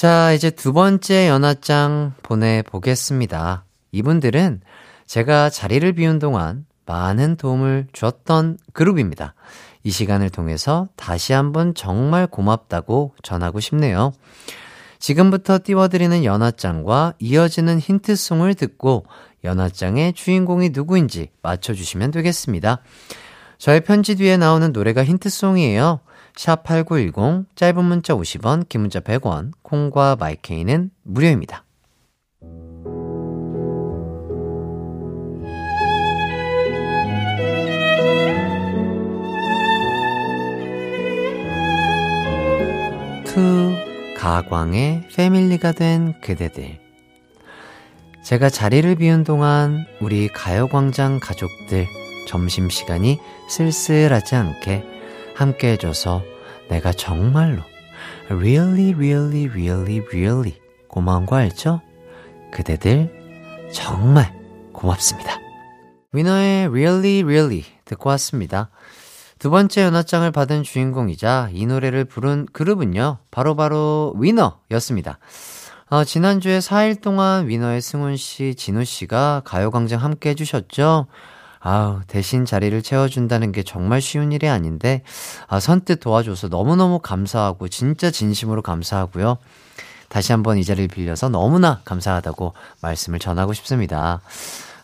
자, 0.00 0.32
이제 0.32 0.48
두 0.48 0.72
번째 0.72 1.28
연하장 1.28 2.14
보내보겠습니다. 2.22 3.66
이분들은 3.92 4.62
제가 5.04 5.50
자리를 5.50 5.92
비운 5.92 6.18
동안 6.18 6.64
많은 6.86 7.36
도움을 7.36 7.88
주었던 7.92 8.56
그룹입니다. 8.72 9.34
이 9.84 9.90
시간을 9.90 10.30
통해서 10.30 10.88
다시 10.96 11.34
한번 11.34 11.74
정말 11.74 12.26
고맙다고 12.26 13.14
전하고 13.22 13.60
싶네요. 13.60 14.12
지금부터 14.98 15.58
띄워드리는 15.62 16.24
연하장과 16.24 17.12
이어지는 17.18 17.78
힌트송을 17.78 18.54
듣고 18.54 19.04
연하장의 19.44 20.14
주인공이 20.14 20.70
누구인지 20.70 21.28
맞춰주시면 21.42 22.10
되겠습니다. 22.10 22.80
저의 23.58 23.82
편지 23.82 24.16
뒤에 24.16 24.38
나오는 24.38 24.72
노래가 24.72 25.04
힌트송이에요. 25.04 26.00
샵8910, 26.40 27.44
짧은 27.54 27.84
문자 27.84 28.14
50원, 28.14 28.66
긴 28.66 28.80
문자 28.80 29.00
100원, 29.00 29.52
콩과 29.60 30.16
마이케이는 30.18 30.90
무료입니다. 31.02 31.64
To 43.26 43.74
가광의 44.16 45.08
패밀리가 45.14 45.72
된 45.72 46.18
그대들 46.22 46.80
제가 48.24 48.48
자리를 48.48 48.94
비운 48.96 49.24
동안 49.24 49.84
우리 50.00 50.28
가요광장 50.28 51.20
가족들 51.20 51.86
점심시간이 52.26 53.18
쓸쓸하지 53.48 54.34
않게 54.34 54.84
함께 55.34 55.72
해줘서 55.72 56.22
내가 56.70 56.92
정말로 56.92 57.62
really 58.30 58.94
really 58.94 59.46
really 59.48 60.00
really 60.06 60.58
고마운 60.88 61.26
거 61.26 61.36
알죠? 61.36 61.82
그대들 62.52 63.68
정말 63.72 64.32
고맙습니다. 64.72 65.38
위너의 66.12 66.68
really 66.68 67.22
really 67.22 67.64
듣고 67.84 68.08
왔습니다. 68.10 68.70
두 69.38 69.50
번째 69.50 69.82
연하장을 69.82 70.30
받은 70.32 70.64
주인공이자 70.64 71.50
이 71.52 71.66
노래를 71.66 72.04
부른 72.04 72.46
그룹은요, 72.52 73.18
바로바로 73.30 74.14
위너였습니다. 74.18 75.18
어, 75.88 76.04
지난주에 76.04 76.58
4일 76.58 77.00
동안 77.00 77.48
위너의 77.48 77.80
승훈 77.80 78.16
씨, 78.16 78.54
진우 78.54 78.84
씨가 78.84 79.42
가요광장 79.44 80.02
함께 80.02 80.30
해주셨죠? 80.30 81.06
아우, 81.60 82.00
대신 82.06 82.46
자리를 82.46 82.80
채워준다는 82.82 83.52
게 83.52 83.62
정말 83.62 84.00
쉬운 84.00 84.32
일이 84.32 84.48
아닌데, 84.48 85.02
아, 85.46 85.60
선뜻 85.60 86.00
도와줘서 86.00 86.48
너무너무 86.48 86.98
감사하고, 87.00 87.68
진짜 87.68 88.10
진심으로 88.10 88.62
감사하고요. 88.62 89.36
다시 90.08 90.32
한번 90.32 90.58
이 90.58 90.64
자리를 90.64 90.88
빌려서 90.88 91.28
너무나 91.28 91.82
감사하다고 91.84 92.54
말씀을 92.82 93.18
전하고 93.18 93.52
싶습니다. 93.52 94.20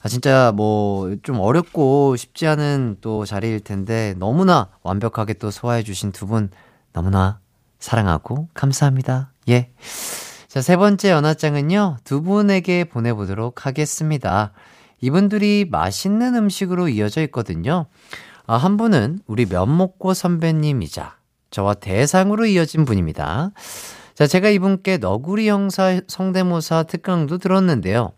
아, 0.03 0.09
진짜 0.09 0.53
뭐 0.55 1.17
좀 1.23 1.41
어렵고 1.41 2.15
쉽지 2.17 2.47
않은 2.47 2.99
또 3.01 3.25
자리일 3.25 3.61
텐데 3.61 4.15
너무나 4.19 4.69
완벽하게 4.83 5.35
또 5.35 5.51
소화해 5.51 5.83
주신 5.83 6.13
두 6.13 6.27
분 6.27 6.51
너무나 6.93 7.41
사랑하고 7.81 8.49
감사합니다. 8.55 9.33
예. 9.49 9.71
자, 10.49 10.63
세 10.63 10.77
번째 10.77 11.11
연하장은요, 11.11 11.99
두 12.05 12.23
분에게 12.23 12.85
보내 12.85 13.13
보도록 13.13 13.67
하겠습니다. 13.67 14.53
이분들이 15.01 15.67
맛있는 15.71 16.35
음식으로 16.35 16.89
이어져 16.89 17.23
있거든요. 17.23 17.87
아, 18.47 18.57
한 18.57 18.77
분은 18.77 19.21
우리 19.27 19.47
면목고 19.47 20.15
선배님이자 20.15 21.17
저와 21.51 21.75
대상으로 21.75 22.47
이어진 22.47 22.85
분입니다. 22.85 23.53
자, 24.15 24.27
제가 24.27 24.49
이분께 24.49 24.99
너구리 24.99 25.49
형사 25.49 26.01
성대모사 26.07 26.85
특강도 26.85 27.39
들었는데요. 27.39 28.13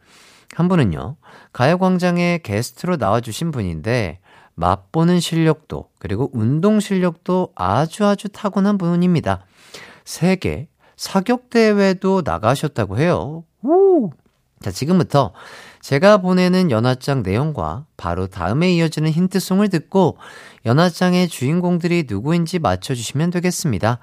한 0.55 0.69
분은요, 0.69 1.17
가요광장에 1.53 2.41
게스트로 2.43 2.97
나와주신 2.97 3.51
분인데, 3.51 4.21
맛보는 4.55 5.21
실력도, 5.21 5.89
그리고 5.99 6.31
운동 6.33 6.81
실력도 6.81 7.53
아주 7.55 8.07
아주 8.07 8.29
타고난 8.29 8.79
분입니다. 8.79 9.45
세계 10.05 10.69
사격대회도 10.97 12.23
나가셨다고 12.25 12.99
해요. 12.99 13.45
오! 13.63 14.11
자, 14.61 14.71
지금부터 14.71 15.33
제가 15.81 16.19
보내는 16.19 16.71
연하장 16.71 17.23
내용과 17.23 17.87
바로 17.97 18.27
다음에 18.27 18.73
이어지는 18.75 19.11
힌트송을 19.11 19.69
듣고 19.69 20.19
연하장의 20.67 21.29
주인공들이 21.29 22.05
누구인지 22.09 22.59
맞춰주시면 22.59 23.31
되겠습니다. 23.31 23.99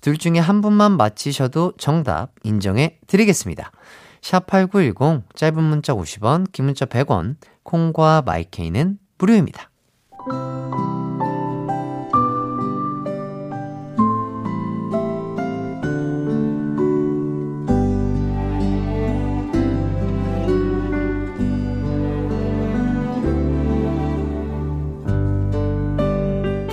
둘 0.00 0.18
중에 0.18 0.38
한 0.38 0.60
분만 0.60 0.96
맞히셔도 0.96 1.72
정답 1.78 2.32
인정해 2.42 2.98
드리겠습니다. 3.06 3.70
샵8910 4.20 5.22
짧은 5.34 5.62
문자 5.62 5.94
50원, 5.94 6.50
긴 6.52 6.66
문자 6.66 6.84
100원, 6.84 7.36
콩과 7.62 8.22
마이케이는 8.26 8.98
무료입니다. 9.18 9.70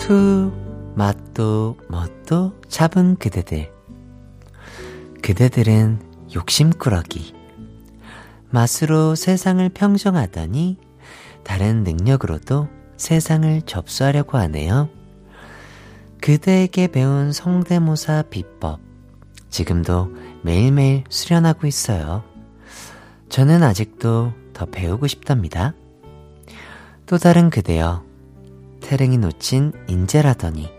투 0.07 0.53
맛도 0.95 1.75
멋도 1.89 2.53
잡은 2.69 3.17
그대들 3.17 3.73
그대들은 5.21 5.99
욕심꾸러기 6.33 7.35
맛으로 8.49 9.15
세상을 9.15 9.67
평정하더니 9.67 10.77
다른 11.43 11.83
능력으로도 11.83 12.69
세상을 12.95 13.63
접수하려고 13.63 14.37
하네요. 14.37 14.87
그대에게 16.21 16.87
배운 16.87 17.33
성대모사 17.33 18.23
비법 18.29 18.79
지금도 19.49 20.09
매일매일 20.41 21.03
수련하고 21.09 21.67
있어요. 21.67 22.23
저는 23.27 23.61
아직도 23.61 24.31
더 24.53 24.65
배우고 24.67 25.07
싶답니다. 25.07 25.73
또 27.05 27.17
다른 27.17 27.49
그대여 27.49 28.06
태릉이 28.87 29.17
놓친 29.17 29.73
인재라더니 29.89 30.71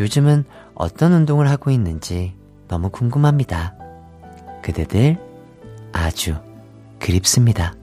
요즘은 0.00 0.44
어떤 0.74 1.12
운동을 1.12 1.48
하고 1.48 1.70
있는지 1.70 2.34
너무 2.66 2.90
궁금합니다. 2.90 3.76
그대들 4.60 5.16
아주 5.92 6.34
그립습니다. 6.98 7.74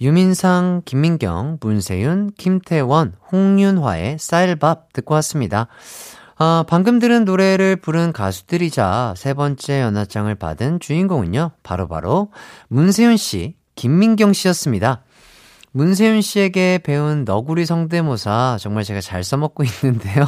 유민상, 0.00 0.82
김민경, 0.84 1.58
문세윤, 1.60 2.30
김태원, 2.38 3.14
홍윤화의 3.32 4.18
쌀밥 4.20 4.92
듣고 4.92 5.14
왔습니다. 5.14 5.66
아, 6.36 6.64
방금 6.68 7.00
들은 7.00 7.24
노래를 7.24 7.74
부른 7.74 8.12
가수들이자 8.12 9.14
세 9.16 9.34
번째 9.34 9.80
연하장을 9.80 10.32
받은 10.36 10.78
주인공은요, 10.78 11.50
바로바로 11.64 11.88
바로 11.88 12.32
문세윤 12.68 13.16
씨, 13.16 13.56
김민경 13.74 14.32
씨였습니다. 14.32 15.02
문세윤 15.72 16.22
씨에게 16.22 16.78
배운 16.78 17.24
너구리 17.24 17.66
성대모사 17.66 18.58
정말 18.60 18.84
제가 18.84 19.00
잘 19.00 19.24
써먹고 19.24 19.64
있는데요. 19.82 20.26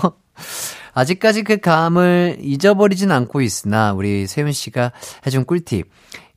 아직까지 0.92 1.44
그 1.44 1.58
감을 1.58 2.38
잊어버리진 2.40 3.10
않고 3.12 3.40
있으나 3.40 3.92
우리 3.92 4.26
세윤 4.26 4.52
씨가 4.52 4.92
해준 5.26 5.44
꿀팁. 5.44 5.88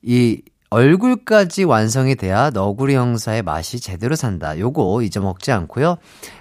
이 0.03 0.41
얼굴까지 0.73 1.65
완성이 1.65 2.15
돼야 2.15 2.49
너구리 2.49 2.95
형사의 2.95 3.43
맛이 3.43 3.79
제대로 3.79 4.15
산다. 4.15 4.57
요거 4.57 5.03
잊어먹지 5.03 5.51
않고요. 5.51 5.97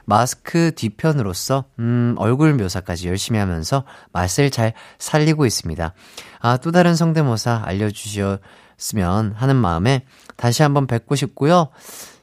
마스크 0.06 0.72
뒤편으로서 0.74 1.66
음, 1.78 2.14
얼굴 2.16 2.54
묘사까지 2.54 3.08
열심히 3.08 3.38
하면서 3.38 3.84
맛을 4.10 4.50
잘 4.50 4.72
살리고 4.98 5.44
있습니다. 5.44 5.92
아, 6.40 6.56
또 6.56 6.72
다른 6.72 6.96
성대모사 6.96 7.62
알려 7.66 7.90
주셨으면 7.90 9.34
하는 9.36 9.56
마음에 9.56 10.06
다시 10.36 10.62
한번 10.62 10.86
뵙고 10.86 11.14
싶고요. 11.14 11.68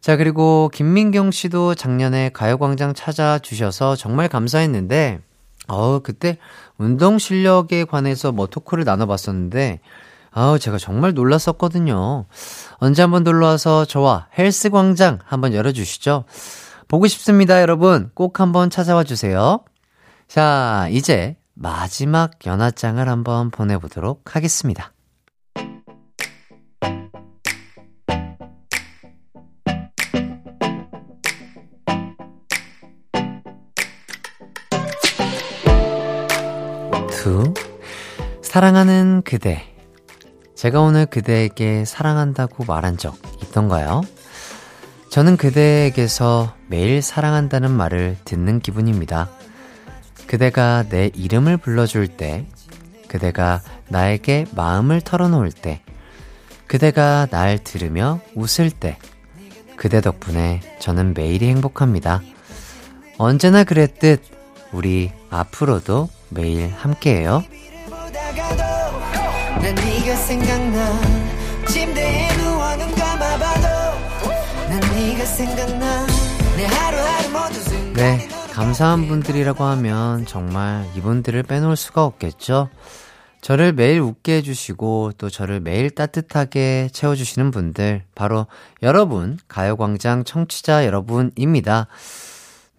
자, 0.01 0.15
그리고 0.15 0.69
김민경 0.73 1.31
씨도 1.31 1.75
작년에 1.75 2.29
가요광장 2.29 2.93
찾아주셔서 2.93 3.95
정말 3.95 4.29
감사했는데, 4.29 5.19
어, 5.67 5.99
그때 5.99 6.37
운동 6.77 7.19
실력에 7.19 7.83
관해서 7.83 8.31
뭐 8.31 8.47
토크를 8.47 8.85
나눠봤었는데, 8.85 9.81
아우, 10.31 10.57
제가 10.59 10.77
정말 10.77 11.13
놀랐었거든요. 11.13 12.25
언제 12.77 13.01
한번 13.01 13.23
놀러와서 13.23 13.85
저와 13.85 14.27
헬스광장 14.37 15.19
한번 15.25 15.53
열어주시죠. 15.53 16.25
보고 16.87 17.07
싶습니다, 17.07 17.61
여러분. 17.61 18.09
꼭 18.13 18.39
한번 18.39 18.69
찾아와 18.69 19.03
주세요. 19.03 19.59
자, 20.27 20.87
이제 20.91 21.35
마지막 21.55 22.31
연하장을 22.45 23.07
한번 23.07 23.49
보내보도록 23.51 24.35
하겠습니다. 24.35 24.93
사랑하는 38.49 39.21
그대. 39.23 39.61
제가 40.55 40.81
오늘 40.81 41.05
그대에게 41.05 41.85
사랑한다고 41.85 42.65
말한 42.65 42.97
적 42.97 43.15
있던가요? 43.43 44.01
저는 45.11 45.37
그대에게서 45.37 46.55
매일 46.65 47.03
사랑한다는 47.03 47.69
말을 47.69 48.17
듣는 48.25 48.59
기분입니다. 48.59 49.29
그대가 50.25 50.83
내 50.89 51.11
이름을 51.13 51.57
불러줄 51.57 52.07
때, 52.07 52.47
그대가 53.07 53.61
나에게 53.87 54.47
마음을 54.55 55.01
털어놓을 55.01 55.51
때, 55.51 55.83
그대가 56.65 57.27
날 57.29 57.63
들으며 57.63 58.19
웃을 58.33 58.71
때, 58.71 58.97
그대 59.75 60.01
덕분에 60.01 60.61
저는 60.79 61.13
매일이 61.13 61.47
행복합니다. 61.49 62.23
언제나 63.19 63.63
그랬듯 63.63 64.23
우리 64.71 65.11
앞으로도 65.29 66.09
매일 66.29 66.73
함께해요. 66.73 67.43
난 69.61 69.75
네가 69.75 70.15
생각나 70.15 71.01
침대에 71.67 72.37
누워 72.37 72.75
눈 72.77 72.95
감아봐도 72.95 73.67
난 74.69 74.79
네가 74.79 75.25
생각나 75.25 76.07
내 76.57 76.65
하루하루 76.65 77.53
순간 77.53 77.93
네, 77.93 78.27
감사한 78.53 79.07
분들이라고 79.07 79.63
하면 79.63 80.25
정말 80.25 80.85
이분들을 80.95 81.43
빼놓을 81.43 81.75
수가 81.75 82.03
없겠죠. 82.05 82.69
저를 83.41 83.71
매일 83.71 84.01
웃게 84.01 84.37
해주시고 84.37 85.13
또 85.17 85.29
저를 85.29 85.59
매일 85.61 85.89
따뜻하게 85.89 86.89
채워주시는 86.91 87.51
분들 87.51 88.03
바로 88.15 88.47
여러분 88.83 89.37
가요광장 89.47 90.25
청취자 90.25 90.85
여러분입니다. 90.85 91.87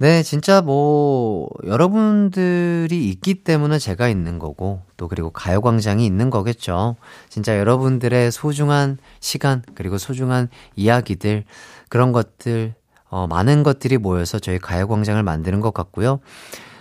네, 0.00 0.22
진짜 0.22 0.62
뭐 0.62 1.50
여러분들이 1.66 3.10
있기 3.10 3.44
때문에 3.44 3.78
제가 3.78 4.08
있는 4.08 4.38
거고 4.38 4.80
또 4.96 5.08
그리고 5.08 5.28
가요광장이 5.28 6.06
있는 6.06 6.30
거겠죠. 6.30 6.96
진짜 7.28 7.58
여러분들의 7.58 8.32
소중한 8.32 8.96
시간 9.20 9.62
그리고 9.74 9.98
소중한 9.98 10.48
이야기들 10.74 11.44
그런 11.90 12.12
것들 12.12 12.72
어, 13.10 13.26
많은 13.26 13.62
것들이 13.62 13.98
모여서 13.98 14.38
저희 14.38 14.58
가요광장을 14.58 15.22
만드는 15.22 15.60
것 15.60 15.74
같고요. 15.74 16.20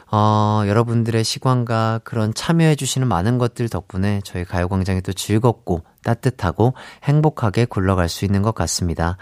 어, 0.10 0.64
여러분들의 0.66 1.22
시간과 1.22 2.00
그런 2.06 2.34
참여해주시는 2.34 3.06
많은 3.06 3.38
것들 3.38 3.68
덕분에 3.68 4.22
저희 4.24 4.46
가요광장이 4.46 5.02
또 5.02 5.12
즐겁고 5.12 5.82
따뜻하고 6.06 6.74
행복하게 7.04 7.66
굴러갈 7.66 8.08
수 8.08 8.24
있는 8.24 8.44
것 8.44 8.56
같습니다. 8.56 9.18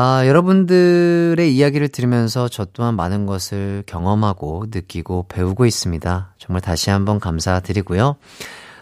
아, 0.00 0.24
여러분들의 0.28 1.52
이야기를 1.56 1.88
들으면서 1.88 2.46
저 2.46 2.64
또한 2.66 2.94
많은 2.94 3.26
것을 3.26 3.82
경험하고 3.84 4.66
느끼고 4.70 5.26
배우고 5.26 5.66
있습니다. 5.66 6.34
정말 6.38 6.60
다시 6.60 6.90
한번 6.90 7.18
감사드리고요. 7.18 8.14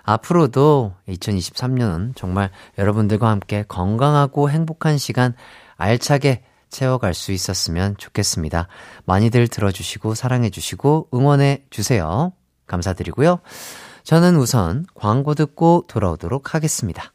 앞으로도 0.02 0.92
2023년은 1.08 2.14
정말 2.16 2.50
여러분들과 2.76 3.30
함께 3.30 3.64
건강하고 3.66 4.50
행복한 4.50 4.98
시간 4.98 5.32
알차게 5.78 6.44
채워갈 6.68 7.14
수 7.14 7.32
있었으면 7.32 7.96
좋겠습니다. 7.96 8.68
많이들 9.06 9.48
들어주시고 9.48 10.14
사랑해주시고 10.14 11.08
응원해주세요. 11.14 12.34
감사드리고요. 12.66 13.38
저는 14.04 14.36
우선 14.36 14.84
광고 14.94 15.34
듣고 15.34 15.86
돌아오도록 15.88 16.54
하겠습니다. 16.54 17.14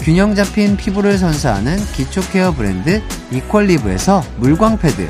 균형 0.00 0.34
잡힌 0.34 0.76
피부를 0.76 1.18
선사하는 1.18 1.76
기초 1.94 2.20
케어 2.30 2.52
브랜드 2.52 3.02
이퀄리브에서 3.32 4.22
물광 4.36 4.78
패드, 4.78 5.08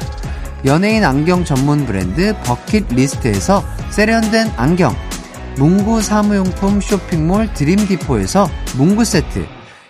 연예인 0.64 1.04
안경 1.04 1.44
전문 1.44 1.84
브랜드 1.84 2.34
버킷 2.44 2.86
리스트에서 2.88 3.64
세련된 3.90 4.52
안경, 4.56 4.94
문구 5.56 6.02
사무용품 6.02 6.80
쇼핑몰 6.80 7.52
드림 7.52 7.86
디포에서 7.86 8.48
문구 8.76 9.04
세트, 9.04 9.46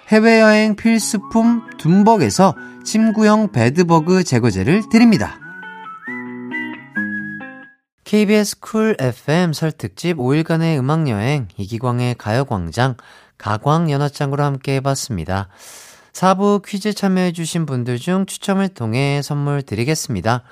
해외여행 0.08 0.76
필수품 0.76 1.62
둠벅에서 1.78 2.54
침구형 2.84 3.52
베드버그 3.52 4.24
제거제를 4.24 4.82
드립니다. 4.90 5.38
KBS 8.04 8.60
쿨 8.60 8.96
FM 9.00 9.54
설 9.54 9.72
특집 9.72 10.18
5일간의 10.18 10.78
음악여행 10.78 11.48
이기광의 11.56 12.16
가요광장 12.16 12.96
가광연화장으로 13.38 14.42
함께 14.42 14.76
해봤습니다. 14.76 15.48
4부 16.12 16.64
퀴즈 16.64 16.94
참여해주신 16.94 17.66
분들 17.66 17.98
중 17.98 18.24
추첨을 18.24 18.68
통해 18.68 19.20
선물 19.22 19.62
드리겠습니다. 19.62 20.44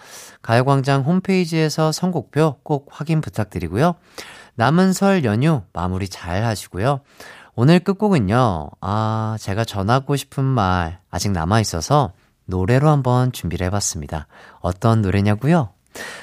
가요광장 0.42 1.02
홈페이지에서 1.02 1.92
선곡표 1.92 2.56
꼭 2.64 2.88
확인 2.90 3.20
부탁드리고요. 3.20 3.94
남은 4.56 4.92
설 4.92 5.24
연휴 5.24 5.62
마무리 5.72 6.08
잘 6.08 6.44
하시고요. 6.44 7.00
오늘 7.54 7.78
끝곡은요, 7.80 8.70
아, 8.80 9.36
제가 9.38 9.64
전하고 9.64 10.16
싶은 10.16 10.42
말 10.42 10.98
아직 11.10 11.30
남아있어서 11.30 12.12
노래로 12.46 12.88
한번 12.88 13.30
준비를 13.30 13.66
해봤습니다. 13.66 14.26
어떤 14.60 15.02
노래냐고요? 15.02 15.70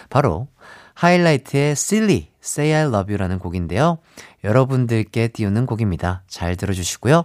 바로 0.10 0.48
하이라이트의 0.96 1.72
Silly, 1.72 2.30
Say 2.44 2.74
I 2.74 2.88
Love 2.88 3.14
You라는 3.14 3.40
곡인데요. 3.40 4.00
여러분들께 4.44 5.30
띄우는 5.30 5.66
곡입니다. 5.66 6.24
잘 6.28 6.56
들어주시고요. 6.56 7.24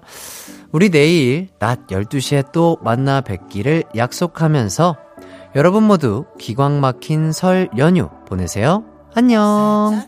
우리 0.73 0.91
내일 0.91 1.49
낮 1.59 1.87
12시에 1.87 2.53
또 2.53 2.79
만나 2.83 3.21
뵙기를 3.21 3.85
약속하면서 3.97 4.97
여러분 5.57 5.85
모두 5.85 6.25
기광 6.39 6.81
막힌 6.81 7.33
설 7.33 7.69
연휴 7.79 8.11
보내세요. 8.27 8.85
안녕. 9.15 10.03